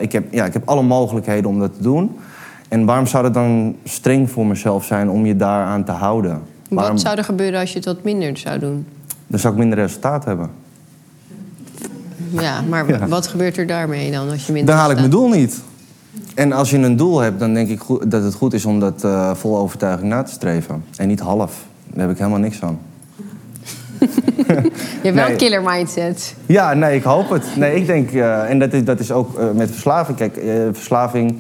[0.01, 2.17] ik, heb, ja, ik heb alle mogelijkheden om dat te doen...
[2.69, 6.41] En waarom zou het dan streng voor mezelf zijn om je daaraan te houden?
[6.71, 8.87] Waarom, Wat zou er gebeuren als je het wat minder zou doen?
[9.27, 10.51] Dan zou ik minder resultaat hebben.
[12.31, 13.07] Ja, maar Ja.
[13.09, 15.61] wat gebeurt er daarmee dan als je minder Dan haal ik mijn doel niet.
[16.35, 19.05] En als je een doel hebt, dan denk ik dat het goed is om dat
[19.05, 20.85] eh, vol overtuiging na te streven.
[20.97, 21.65] En niet half.
[21.87, 22.79] Daar heb ik helemaal niks aan.
[23.99, 24.05] Je
[25.03, 25.31] hebt wel Nee.
[25.33, 26.35] een killer mindset.
[26.47, 27.57] Ja, nee, ik hoop het.
[27.57, 30.19] Nee, ik denk, eh, en dat is, dat is ook eh, met verslaving.
[30.19, 30.41] Kijk,
[30.73, 31.37] verslaving,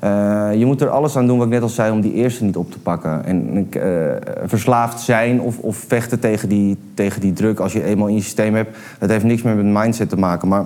[0.00, 2.44] eh, je moet er alles aan doen, wat ik net al zei, om die eerste
[2.44, 3.24] niet op te pakken.
[3.24, 3.82] En eh,
[4.44, 8.22] verslaafd zijn of, of vechten tegen die, tegen die druk als je eenmaal in je
[8.22, 10.48] systeem hebt, dat heeft niks meer met mindset te maken.
[10.48, 10.64] Maar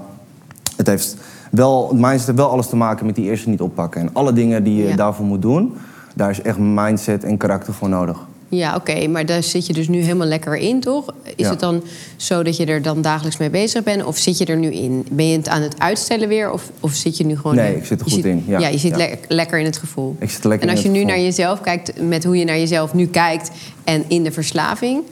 [0.76, 1.16] het heeft
[1.50, 4.00] wel, mindset heeft wel alles te maken met die eerste niet oppakken.
[4.00, 4.96] En alle dingen die je Ja.
[4.96, 5.74] daarvoor moet doen,
[6.14, 8.18] daar is echt mindset en karakter voor nodig.
[8.54, 11.06] Ja, oké, maar daar zit je dus nu helemaal lekker in, toch?
[11.24, 11.50] Is Ja.
[11.50, 11.82] het dan
[12.16, 14.04] zo dat je er dan dagelijks mee bezig bent?
[14.04, 15.06] Of zit je er nu in?
[15.10, 16.50] Ben je het aan het uitstellen weer?
[16.50, 17.54] Of, of zit je nu gewoon...
[17.56, 18.68] Nee, ik zit er goed zit- in, ja.
[18.68, 18.96] je zit Ja.
[18.96, 20.16] le- lekker in het gevoel.
[20.18, 21.14] Ik zit er lekker en als je nu gevoel.
[21.14, 23.50] naar jezelf kijkt, met hoe je naar jezelf nu kijkt...
[23.84, 25.02] en in de verslaving...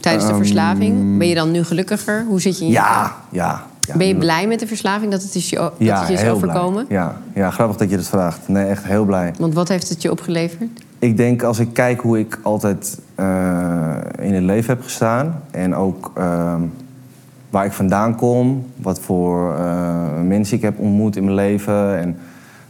[0.00, 2.24] Tijdens de verslaving, ben je dan nu gelukkiger?
[2.28, 3.66] Hoe zit je in je Ehm, Ja, ja.
[3.86, 3.96] ja.
[3.96, 6.30] Ben je blij met de verslaving dat het is, je, dat Ja, het je is
[6.30, 6.86] overkomen?
[6.86, 6.98] blij.
[6.98, 8.48] Ja, ja, grappig dat je dat vraagt.
[8.48, 9.32] Nee, echt heel blij.
[9.38, 10.70] Want wat heeft het je opgeleverd?
[11.00, 15.42] Ik denk als ik kijk hoe ik altijd eh, in het leven heb gestaan...
[15.50, 16.60] en ook ehm,
[17.50, 21.98] waar ik vandaan kom, wat voor eh, mensen ik heb ontmoet in mijn leven...
[21.98, 22.16] en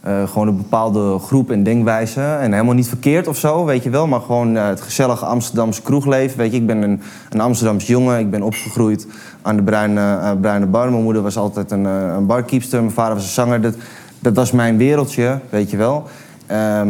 [0.00, 2.20] eh, gewoon een bepaalde groep en denkwijze.
[2.20, 4.06] En helemaal niet verkeerd of zo, weet je wel...
[4.06, 6.38] maar gewoon het gezellige Amsterdamse kroegleven.
[6.38, 7.00] Weet je, ik ben een,
[7.30, 8.18] een Amsterdams jongen.
[8.18, 9.06] Ik ben opgegroeid
[9.42, 10.90] aan de Bruine, bruine Bar.
[10.90, 12.80] Mijn moeder was altijd een, een barkeepster.
[12.80, 13.60] Mijn vader was een zanger.
[13.60, 13.74] Dat,
[14.18, 16.08] dat was mijn wereldje, weet je wel.
[16.46, 16.88] Ehm,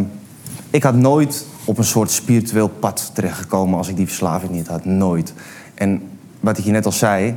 [0.70, 4.84] ik had nooit op een soort spiritueel pad terechtgekomen als ik die verslaving niet had.
[4.84, 5.32] Nooit.
[5.74, 6.02] En
[6.40, 7.34] wat ik je net al zei,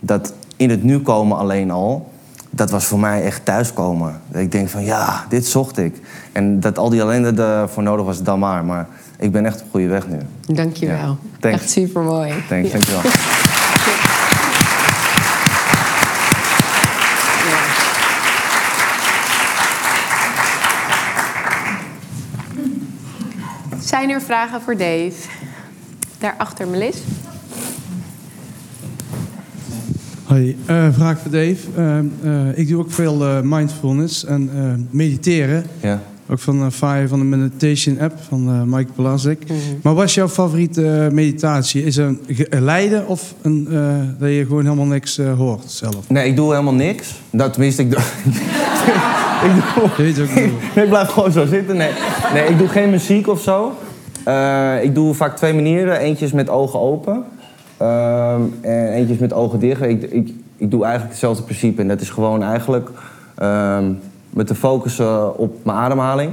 [0.00, 2.12] dat in het nu komen alleen al,
[2.50, 4.20] dat was voor mij echt thuiskomen.
[4.28, 6.00] Dat ik denk van ja, dit zocht ik.
[6.32, 8.64] En dat al die ellende ervoor nodig was, dan maar.
[8.64, 10.18] Maar ik ben echt op goede weg nu.
[10.54, 11.16] Dank je wel.
[11.40, 11.50] Ja.
[11.50, 12.32] Echt super mooi.
[12.48, 13.02] Thanks, dankjewel.
[23.94, 25.12] Zijn er vragen voor Dave?
[26.18, 26.96] Daarachter Melis.
[30.24, 31.56] Hoi, eh, vraag voor Dave.
[31.76, 35.66] Eh, eh, ik doe ook veel eh, mindfulness en eh, mediteren.
[35.80, 36.02] Ja.
[36.28, 39.42] Ook van uh, Fire van de Meditation app van eh, Mike Plasik.
[39.82, 41.84] Maar wat is jouw favoriete meditatie?
[41.84, 43.78] Is het een geleide of een, eh,
[44.18, 46.08] dat je gewoon helemaal niks eh, hoort zelf?
[46.08, 47.14] Nee, ik doe helemaal niks.
[47.30, 48.00] Dat, tenminste, ik doe...
[49.46, 49.90] ik doe...
[49.96, 50.52] Je weet ook niet.
[50.74, 51.76] Nee, ik blijf gewoon zo zitten.
[51.76, 51.90] Nee,
[52.32, 53.72] nee ik doe geen muziek of zo.
[54.24, 55.98] Eh, ik doe vaak twee manieren.
[55.98, 57.24] Eentje met ogen open.
[57.76, 59.82] Ehm, en eentje met ogen dicht.
[59.82, 61.80] Ik, ik, ik doe eigenlijk hetzelfde principe.
[61.80, 62.90] En dat is gewoon eigenlijk
[63.34, 63.92] ehm,
[64.30, 66.32] me te focussen op mijn ademhaling.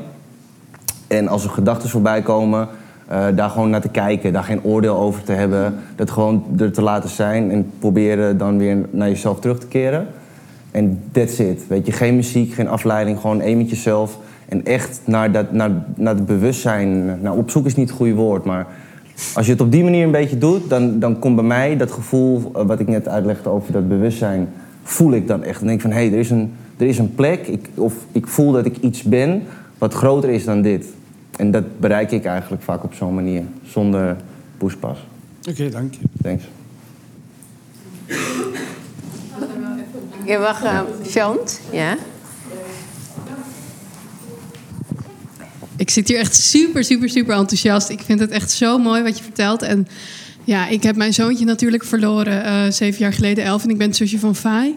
[1.07, 2.67] En als er gedachten voorbij komen,
[3.07, 4.33] eh, daar gewoon naar te kijken.
[4.33, 5.75] Daar geen oordeel over te hebben.
[5.95, 7.51] Dat gewoon er te laten zijn.
[7.51, 10.07] En proberen dan weer naar jezelf terug te keren.
[10.71, 11.67] En that's it.
[11.67, 13.19] Weet je, geen muziek, geen afleiding.
[13.19, 14.17] Gewoon één met jezelf.
[14.51, 17.21] En echt naar, dat, naar, naar het bewustzijn.
[17.21, 18.67] Nou, op zoek is niet het goede woord, maar...
[19.33, 21.91] Als je het op die manier een beetje doet, dan, dan komt bij mij dat
[21.91, 22.51] gevoel...
[22.55, 24.49] eh, wat ik net uitlegde over dat bewustzijn...
[24.83, 25.59] voel ik dan echt.
[25.59, 27.47] Dan denk ik van, hé, hey, er, is een, er is een plek.
[27.47, 29.43] Ik, of ik voel dat ik iets ben
[29.77, 30.85] wat groter is dan dit.
[31.35, 34.15] En dat bereik ik eigenlijk vaak op zo'n manier, zonder
[34.57, 35.07] poespas.
[35.49, 35.99] Oké, dank je.
[36.21, 36.43] Thanks.
[40.25, 41.95] Ja, wacht, uh, Chant, ja?
[45.81, 47.89] Ik zit hier echt super, super, super enthousiast.
[47.89, 49.61] Ik vind het echt zo mooi wat je vertelt.
[49.61, 49.87] En
[50.43, 53.63] ja, ik heb mijn zoontje natuurlijk verloren uh, zeven jaar geleden, elf.
[53.63, 54.75] En ik ben het zusje van Fai.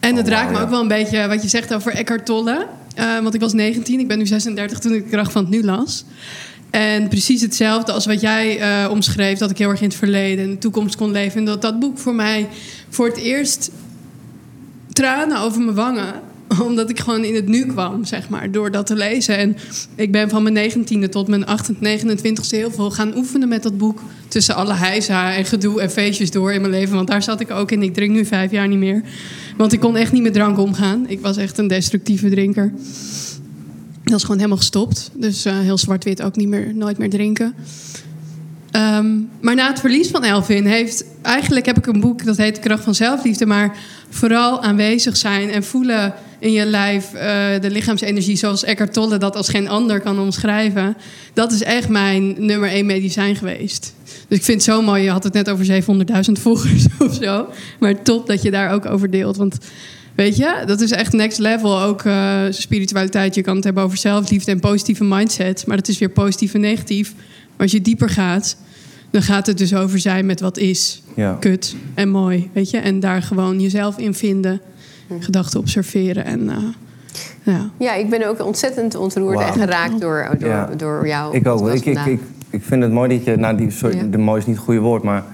[0.00, 2.66] En het Oh, raakt me ook wel een beetje wat je zegt over Eckhart Tolle.
[2.98, 5.50] Uh, want ik was 19, ik ben nu 36 toen ik de kracht van het
[5.50, 6.04] nu las.
[6.70, 10.44] En precies hetzelfde als wat jij uh, omschreef, dat ik heel erg in het verleden
[10.44, 11.38] en de toekomst kon leven.
[11.38, 12.48] En dat dat boek voor mij
[12.88, 13.70] voor het eerst
[14.92, 16.14] tranen over mijn wangen
[16.68, 19.36] omdat ik gewoon in het nu kwam, zeg maar, door dat te lezen.
[19.36, 19.56] En
[19.94, 24.02] ik ben van mijn 19e tot mijn 29e heel veel gaan oefenen met dat boek.
[24.28, 26.94] Tussen alle heisa en gedoe en feestjes door in mijn leven.
[26.94, 27.82] Want daar zat ik ook in.
[27.82, 29.02] Ik drink nu vijf jaar niet meer.
[29.56, 31.04] Want ik kon echt niet met drank omgaan.
[31.08, 32.72] Ik was echt een destructieve drinker.
[34.04, 35.10] Dat is gewoon helemaal gestopt.
[35.14, 37.54] Dus uh, heel zwart-wit ook niet meer, nooit meer drinken.
[38.76, 41.04] Um, maar na het verlies van Elvin heeft...
[41.22, 43.46] Eigenlijk heb ik een boek, dat heet Kracht van Zelfliefde.
[43.46, 43.76] Maar
[44.10, 47.12] vooral aanwezig zijn en voelen in je lijf...
[47.14, 47.20] Uh,
[47.60, 50.96] de lichaamsenergie zoals Eckhart Tolle dat als geen ander kan omschrijven.
[51.34, 53.94] Dat is echt mijn nummer één medicijn geweest.
[54.28, 55.02] Dus ik vind het zo mooi.
[55.02, 57.46] Je had het net over 700.000 volgers of zo.
[57.80, 59.36] Maar top dat je daar ook over deelt.
[59.36, 59.58] Want
[60.14, 61.80] weet je, dat is echt next level.
[61.80, 63.34] Ook uh, spiritualiteit.
[63.34, 65.66] Je kan het hebben over zelfliefde en positieve mindset.
[65.66, 67.14] Maar dat is weer positief en negatief.
[67.62, 68.56] Maar als je dieper gaat,
[69.10, 71.02] dan gaat het dus over zijn met wat is.
[71.14, 71.36] Ja.
[71.40, 72.78] Kut en mooi, weet je.
[72.78, 74.60] En daar gewoon jezelf in vinden.
[75.20, 76.40] Gedachten observeren en...
[76.40, 76.56] Uh,
[77.42, 77.70] ja.
[77.78, 80.70] ja, ik ben ook ontzettend ontroerd en geraakt door, door, Ja.
[80.76, 81.36] door jou.
[81.36, 81.68] Ik ook.
[81.68, 83.36] Ik, ik, ik, ik vind het mooi dat je...
[83.36, 84.02] Nou, die, sorry, Ja.
[84.02, 85.24] de mooi is niet het goede woord, maar...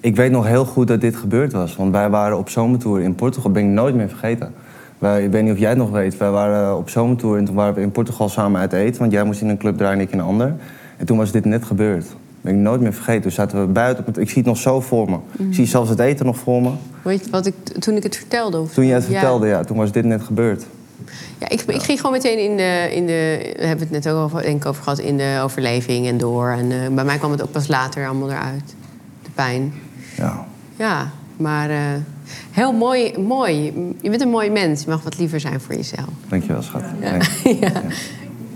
[0.00, 1.76] Ik weet nog heel goed dat dit gebeurd was.
[1.76, 3.50] Want wij waren op zomertour in Portugal.
[3.50, 4.52] ben ik nooit meer vergeten.
[4.98, 6.16] Wij, ik weet niet of jij het nog weet.
[6.16, 9.00] Wij waren op zomertour en toen waren we in Portugal samen uit eten.
[9.00, 10.54] Want jij moest in een club draaien en ik in een ander.
[11.00, 12.04] En toen was dit net gebeurd.
[12.40, 13.22] ben ik nooit meer vergeten.
[13.22, 14.00] Toen zaten we buiten.
[14.06, 15.16] op het- Ik zie het nog zo voor me.
[15.38, 16.70] Ik zie zelfs het eten nog voor me.
[17.02, 18.58] Weet je wat ik, toen ik het vertelde?
[18.58, 19.10] Of, Toen jij het Ja.
[19.10, 19.64] vertelde, ja.
[19.64, 20.64] Toen was dit net gebeurd.
[21.38, 23.52] Ja, ik, ik ging gewoon meteen in de, in de...
[23.58, 26.48] We hebben het net ook over, denk ik, over gehad in de overleving en door.
[26.50, 28.74] En eh, bij mij kwam het ook pas later allemaal eruit.
[29.22, 29.72] De pijn.
[30.16, 30.46] Ja.
[30.76, 31.76] Ja, maar eh,
[32.50, 33.72] heel mooi, mooi.
[34.00, 34.82] Je bent een mooi mens.
[34.84, 36.08] Je mag wat liever zijn voor jezelf.
[36.28, 36.82] Dankjewel, schat.
[37.00, 37.08] Ja.
[37.10, 37.42] Thanks.
[37.60, 37.72] ja.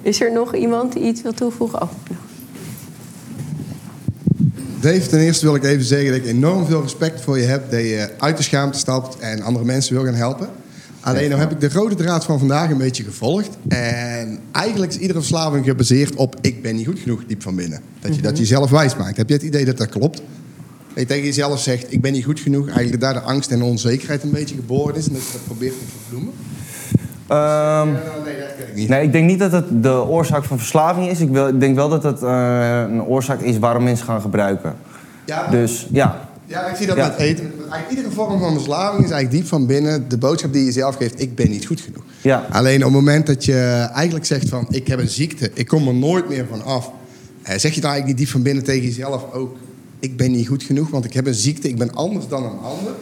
[0.02, 1.82] Is er nog iemand die iets wil toevoegen?
[1.82, 1.88] Oh,
[4.84, 7.70] Dave, ten eerste wil ik even zeggen dat ik enorm veel respect voor je heb.
[7.70, 10.48] Dat je uit de schaamte stapt en andere mensen wil gaan helpen.
[11.00, 13.48] Alleen nou heb ik de rode draad van vandaag een beetje gevolgd.
[13.68, 17.80] En eigenlijk is iedere verslaving gebaseerd op ik ben niet goed genoeg diep van binnen.
[18.00, 19.16] Dat je dat jezelf wijs maakt.
[19.16, 20.16] Heb je het idee dat dat klopt?
[20.16, 22.66] Dat je tegen jezelf zegt ik ben niet goed genoeg.
[22.66, 25.06] Eigenlijk daar de angst en de onzekerheid een beetje geboren is.
[25.06, 26.32] En dat je dat probeert te verbloemen.
[27.26, 28.34] Ehm, Nee,
[28.68, 28.88] ik niet.
[28.88, 31.20] nee, ik denk niet dat het de oorzaak van verslaving is.
[31.20, 34.74] Ik, wil, ik denk wel dat het eh, een oorzaak is waarom mensen gaan gebruiken.
[35.24, 37.06] Ja, Dus ja, Ja, ik zie dat Ja.
[37.08, 37.52] met eten.
[37.90, 41.20] Iedere vorm van verslaving is eigenlijk diep van binnen de boodschap die je zelf geeft:
[41.20, 42.02] ik ben niet goed genoeg.
[42.20, 42.46] Ja.
[42.50, 45.88] Alleen op het moment dat je eigenlijk zegt van ik heb een ziekte, ik kom
[45.88, 46.90] er nooit meer van af,
[47.42, 49.56] eh, zeg je dan eigenlijk niet diep van binnen tegen jezelf ook:
[50.00, 52.58] ik ben niet goed genoeg, want ik heb een ziekte, ik ben anders dan een
[52.62, 52.92] ander.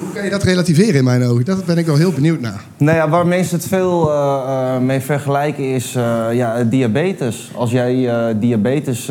[0.00, 1.44] Hoe kan je dat relativeren in mijn ogen?
[1.44, 2.64] Dat ben ik wel heel benieuwd naar.
[2.76, 7.50] Nou ja, waar mensen het veel eh, eh, mee vergelijken is eh, ja, diabetes.
[7.54, 7.94] Als jij
[8.38, 9.06] diabetes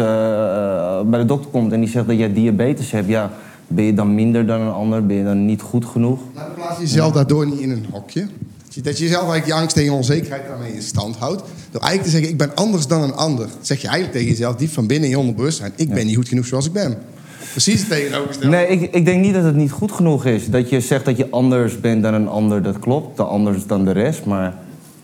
[1.05, 3.31] bij de dokter komt en die zegt dat jij diabetes hebt, ja,
[3.67, 5.05] ben je dan minder dan een ander?
[5.05, 6.19] Ben je dan niet goed genoeg?
[6.33, 8.27] Maar dan plaats je jezelf daardoor niet in een hokje.
[8.83, 11.43] Dat je, jezelf eigenlijk je angst en je onzekerheid daarmee in stand houdt.
[11.71, 13.45] Door eigenlijk te zeggen, ik ben anders dan een ander.
[13.45, 15.71] Dat zeg je eigenlijk tegen jezelf diep van binnen in je onderbewustzijn.
[15.75, 16.97] Ik ben niet goed genoeg zoals ik ben.
[17.51, 18.55] Precies het tegenovergestelde.
[18.55, 20.49] Nee, ik, ik denk niet dat het niet goed genoeg is.
[20.49, 23.17] Dat je zegt dat je anders bent dan een ander, dat klopt.
[23.17, 24.53] De anders dan de rest, maar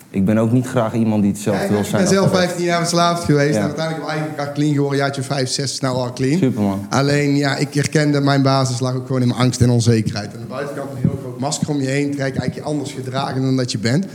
[0.09, 2.01] ik ben ook niet graag iemand die hetzelfde Ja, wil ik zijn.
[2.01, 2.47] ben zelf als de rest.
[2.49, 3.53] 15 jaar verslaafd geweest.
[3.53, 3.59] Ja.
[3.59, 4.99] En uiteindelijk heb ik eigenlijk clean geworden.
[4.99, 6.37] Jaartje 5, 6, snel al clean.
[6.37, 6.85] Superman.
[6.89, 10.33] Alleen, ja, ik herkende mijn basis lag ook gewoon in mijn angst en onzekerheid.
[10.33, 11.14] Aan de buitenkant heel
[11.45, 12.05] masker om je heen.
[12.11, 14.05] Trek eigenlijk je anders gedragen dan dat je bent.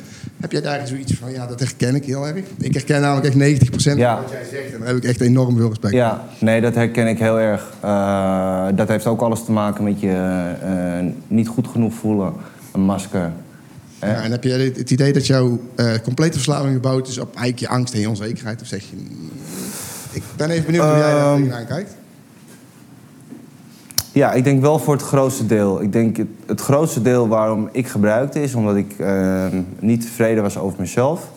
[0.40, 2.44] Heb jij daar eigenlijk zoiets van, ja, dat herken ik heel erg.
[2.58, 4.14] Ik herken namelijk echt 90% Ja.
[4.14, 4.72] van wat jij zegt.
[4.72, 6.02] En daar heb ik echt enorm veel respect voor.
[6.02, 7.72] Ja, nee, dat herken ik heel erg.
[7.80, 10.12] Eh, dat heeft ook alles te maken met je
[10.62, 12.32] eh, niet goed genoeg voelen.
[12.72, 13.32] Een masker.
[14.00, 17.28] Ja, en heb je het het idee dat jouw eh, complete verslaving gebouwd is op
[17.36, 18.60] eigenlijk je angst en je onzekerheid?
[18.60, 18.96] Of zeg je...
[18.96, 19.30] mm,
[20.12, 21.90] Ik ben even benieuwd hoe jij daar Ehm, tegenaan kijkt.
[24.12, 25.82] Ja, ik denk wel voor het grootste deel.
[25.82, 29.46] Ik denk het, het grootste deel waarom ik gebruikte is omdat ik eh,
[29.78, 31.30] niet tevreden was over mezelf.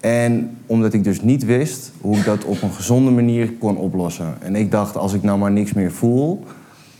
[0.00, 4.36] En omdat ik dus niet wist hoe ik dat op een gezonde manier kon oplossen.
[4.38, 6.44] En ik dacht, als ik nou maar niks meer voel,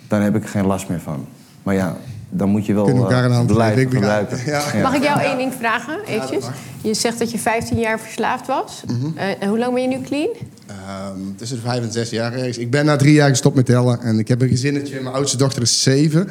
[0.08, 1.26] dan heb ik er geen last meer van.
[1.62, 1.96] Maar ja,
[2.28, 4.38] dan moet je wel Kunnen elkaar een eh, hand blijven gebruiken.
[4.46, 4.62] Ja.
[4.82, 6.46] Mag ik jou één ding vragen, eventjes?
[6.82, 8.82] je zegt dat je 15 jaar verslaafd was.
[9.16, 10.28] Eh, en hoe lang ben je nu clean?
[10.70, 12.58] Ehm, tussen de vijf en zes jaar ergens.
[12.58, 14.00] Ik ben na drie jaar gestopt met tellen.
[14.00, 15.00] En ik heb een gezinnetje.
[15.00, 16.28] Mijn oudste dochter is zeven.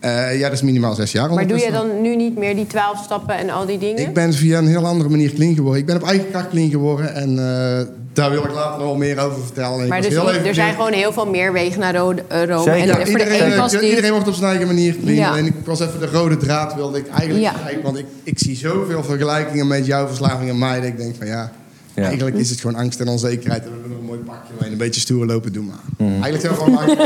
[0.00, 2.66] Eh, ja, dat is minimaal zes jaar Maar doe je dan nu niet meer die
[2.66, 4.02] 12 stappen en al die dingen?
[4.02, 5.80] Ik ben via een heel andere manier clean geworden.
[5.80, 7.14] Ik ben op eigen kracht clean geworden.
[7.14, 9.80] En eh, daar wil ik later nog wel meer over vertellen.
[9.82, 12.22] En maar dus heel er zijn gewoon heel veel meer wegen naar Rome.
[12.28, 12.62] eh, Rome.
[12.62, 12.80] Zeker.
[12.80, 13.88] En Ja, voor de iedereen, die...
[13.88, 15.16] iedereen wordt op zijn eigen manier clean.
[15.16, 15.30] Ja.
[15.30, 17.52] Alleen ik was even de rode draad wilde ik eigenlijk Ja.
[17.64, 17.82] kijken.
[17.82, 20.76] Want ik, ik zie zoveel vergelijkingen met jouw verslaving en mij.
[20.76, 21.52] Dat ik denk van Ja.
[21.94, 23.62] Eigenlijk is het gewoon angst en onzekerheid.
[23.64, 25.66] En we hebben nog een mooi pakje mee en een beetje stoer lopen doen.
[25.66, 25.76] Maar
[26.08, 26.22] Mhm.
[26.22, 26.96] eigenlijk zijn we gewoon angst.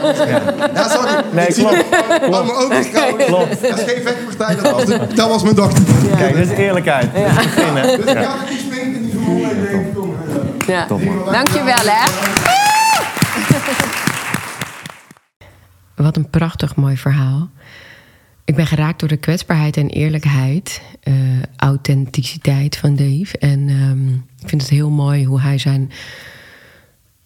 [0.74, 1.24] Ja, sorry.
[1.32, 1.72] Nee, ik klopt.
[2.92, 3.16] mijn.
[3.16, 3.62] Klopt.
[3.62, 4.54] Dat is geen vechtpartij.
[4.62, 5.82] Dat was, de- dat was mijn dochter.
[6.16, 7.14] Kijk, dat is eerlijkheid.
[7.14, 7.82] Dat is het begin, hè?
[7.96, 8.70] Dus ik had het niet
[9.70, 10.14] denk, kom.
[10.60, 10.86] eh, Ja.
[10.86, 11.32] Top, man.
[11.32, 12.06] Dankjewel, hè.
[15.94, 17.48] Wat een prachtig mooi verhaal.
[18.48, 21.14] Ik ben geraakt door de kwetsbaarheid en eerlijkheid, eh,
[21.56, 23.38] authenticiteit van Dave.
[23.38, 25.90] En ehm, ik vind het heel mooi hoe hij zijn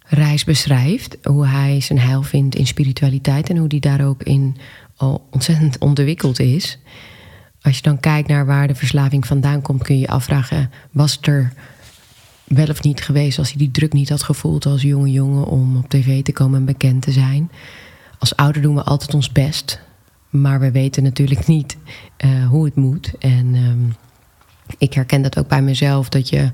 [0.07, 1.17] reis beschrijft.
[1.23, 4.57] Hoe hij zijn heil vindt in spiritualiteit en hoe hij daar ook in
[4.97, 6.79] al ontzettend ontwikkeld is.
[7.61, 11.15] Als je dan kijkt naar waar de verslaving vandaan komt, kun je je afvragen: was
[11.17, 11.53] het er
[12.45, 15.77] wel of niet geweest als hij die druk niet had gevoeld als jonge jongen om
[15.77, 17.51] op tv te komen en bekend te zijn?
[18.19, 19.81] Als ouder doen we altijd ons best,
[20.33, 21.77] maar we weten natuurlijk niet
[22.17, 23.13] eh, hoe het moet.
[23.19, 23.91] En ehm,
[24.79, 26.53] ik herken dat ook bij mezelf, dat je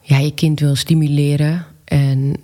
[0.00, 1.66] ja, je kind wil stimuleren.
[1.84, 2.36] En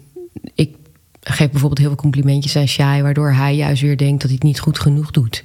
[0.54, 0.74] ik
[1.20, 4.42] geef bijvoorbeeld heel veel complimentjes aan Shai, waardoor hij juist weer denkt dat hij het
[4.42, 5.44] niet goed genoeg doet.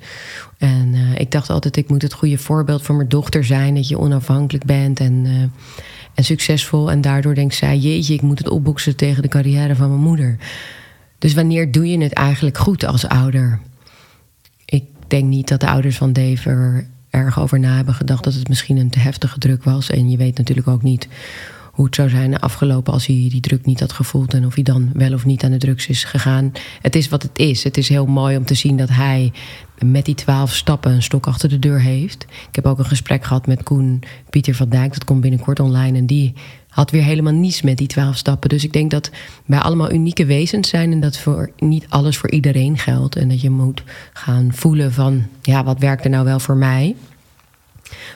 [0.58, 3.88] En eh, ik dacht altijd, ik moet het goede voorbeeld voor mijn dochter zijn, dat
[3.88, 5.42] je onafhankelijk bent en, eh,
[6.14, 6.92] en succesvol.
[6.92, 10.38] En daardoor denkt zij, jeetje, ik moet het opboksen tegen de carrière van mijn moeder.
[11.20, 13.60] Dus wanneer doe je het eigenlijk goed als ouder?
[15.08, 18.48] Denk niet dat de ouders van Dave er erg over na hebben gedacht dat het
[18.48, 19.90] misschien een te heftige druk was.
[19.90, 21.08] En je weet natuurlijk ook niet
[21.76, 24.64] hoe het zou zijn afgelopen als hij die druk niet had gevoeld en of hij
[24.64, 26.52] dan wel of niet aan de drugs is gegaan.
[26.82, 27.64] Het is wat het is.
[27.64, 29.32] Het is heel mooi om te zien dat hij
[29.86, 32.24] met die twaalf stappen een stok achter de deur heeft.
[32.24, 35.98] Ik heb ook een gesprek gehad met Koen Pieter van Dijk, dat komt binnenkort online.
[35.98, 36.34] En die
[36.76, 38.50] had weer helemaal niets met die twaalf stappen.
[38.50, 39.10] Dus ik denk dat
[39.46, 43.16] wij allemaal unieke wezens zijn en dat voor niet alles voor iedereen geldt.
[43.16, 46.96] En dat je moet gaan voelen van, ja, wat werkt er nou wel voor mij?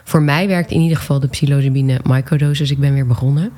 [0.04, 3.52] Voor mij werkt in ieder geval de psilocybine microdose, ik ben weer begonnen.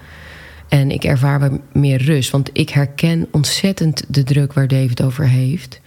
[0.68, 5.28] En ik ervaar wat meer rust, want ik herken ontzettend de druk waar David over
[5.28, 5.82] heeft.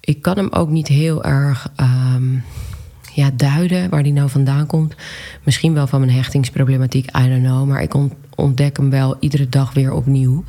[0.00, 2.34] Ik kan hem ook niet heel erg ehm,
[3.14, 4.94] ja, duiden waar die nou vandaan komt.
[5.42, 7.68] Misschien wel van mijn hechtingsproblematiek, I don't know.
[7.68, 7.94] Maar ik
[8.40, 10.44] ontdek hem wel iedere dag weer opnieuw.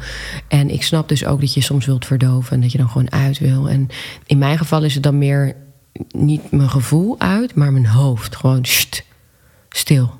[0.47, 3.11] En ik snap dus ook dat je soms wilt verdoven en dat je dan gewoon
[3.11, 3.69] uit wil.
[3.69, 3.89] En
[4.25, 5.55] in mijn geval is het dan meer
[6.11, 8.35] niet mijn gevoel uit, maar mijn hoofd.
[8.35, 9.03] Gewoon sst,
[9.69, 10.13] stil.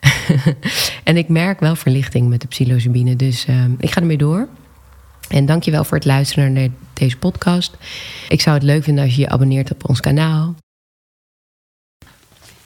[1.04, 3.16] en ik merk wel verlichting met de psilocybine.
[3.16, 4.48] Dus ehm, ik ga ermee door.
[5.28, 7.76] En dankjewel voor het luisteren naar deze podcast.
[8.28, 10.54] Ik zou het leuk vinden als je je abonneert op ons kanaal.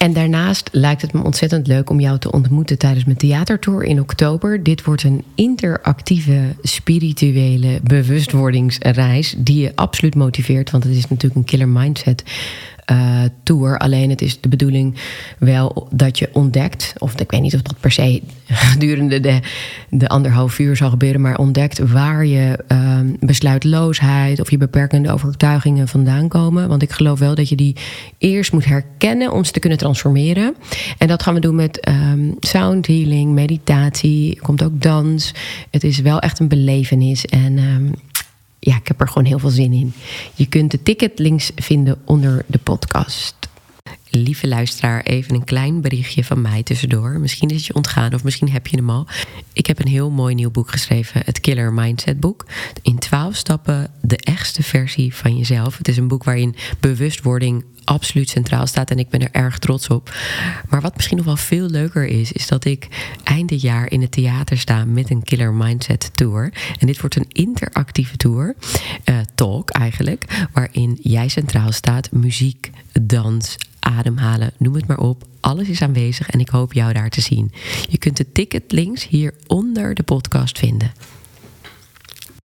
[0.02, 4.00] En daarnaast lijkt het me ontzettend leuk om jou te ontmoeten tijdens mijn theatertour in
[4.00, 4.62] oktober.
[4.62, 11.44] Dit wordt een interactieve, spirituele bewustwordingsreis die je absoluut motiveert, want het is natuurlijk een
[11.44, 12.22] killer mindset.
[12.90, 13.78] Eh, tour.
[13.78, 14.94] Alleen het is de bedoeling
[15.38, 19.40] wel dat je ontdekt, of ik weet niet of dat per se gedurende de,
[19.90, 25.88] de anderhalf uur zal gebeuren, maar ontdekt waar je ehm, besluitloosheid of je beperkende overtuigingen
[25.88, 26.68] vandaan komen.
[26.68, 27.76] Want ik geloof wel dat je die
[28.18, 30.54] eerst moet herkennen om ze te kunnen transformeren.
[30.98, 35.34] En dat gaan we doen met ehm, sound healing, meditatie, komt ook dans.
[35.70, 37.92] Het is wel echt een belevenis en ehm,
[38.60, 39.92] ja, ik heb er gewoon heel veel zin in.
[40.34, 43.34] Je kunt de ticketlinks vinden onder de podcast.
[44.10, 47.20] Lieve luisteraar, even een klein berichtje van mij tussendoor.
[47.20, 49.06] Misschien is het je ontgaan of misschien heb je hem al.
[49.52, 52.46] Ik heb een heel mooi nieuw boek geschreven, het Killer Mindset boek.
[52.82, 55.78] In 12 stappen de echtste versie van jezelf.
[55.78, 59.88] Het is een boek waarin bewustwording absoluut centraal staat en ik ben er erg trots
[59.88, 60.14] op.
[60.68, 62.88] Maar wat misschien nog wel veel leuker is, is dat ik
[63.24, 66.52] eind dit jaar in het theater sta met een Killer Mindset Tour.
[66.78, 68.54] En dit wordt een interactieve tour,
[69.04, 73.56] eh, talk eigenlijk, waarin jij centraal staat, muziek, dans,
[73.90, 75.24] ademhalen, noem het maar op.
[75.40, 77.52] Alles is aanwezig en ik hoop jou daar te zien.
[77.88, 80.92] Je kunt de ticketlinks hier onder de podcast vinden.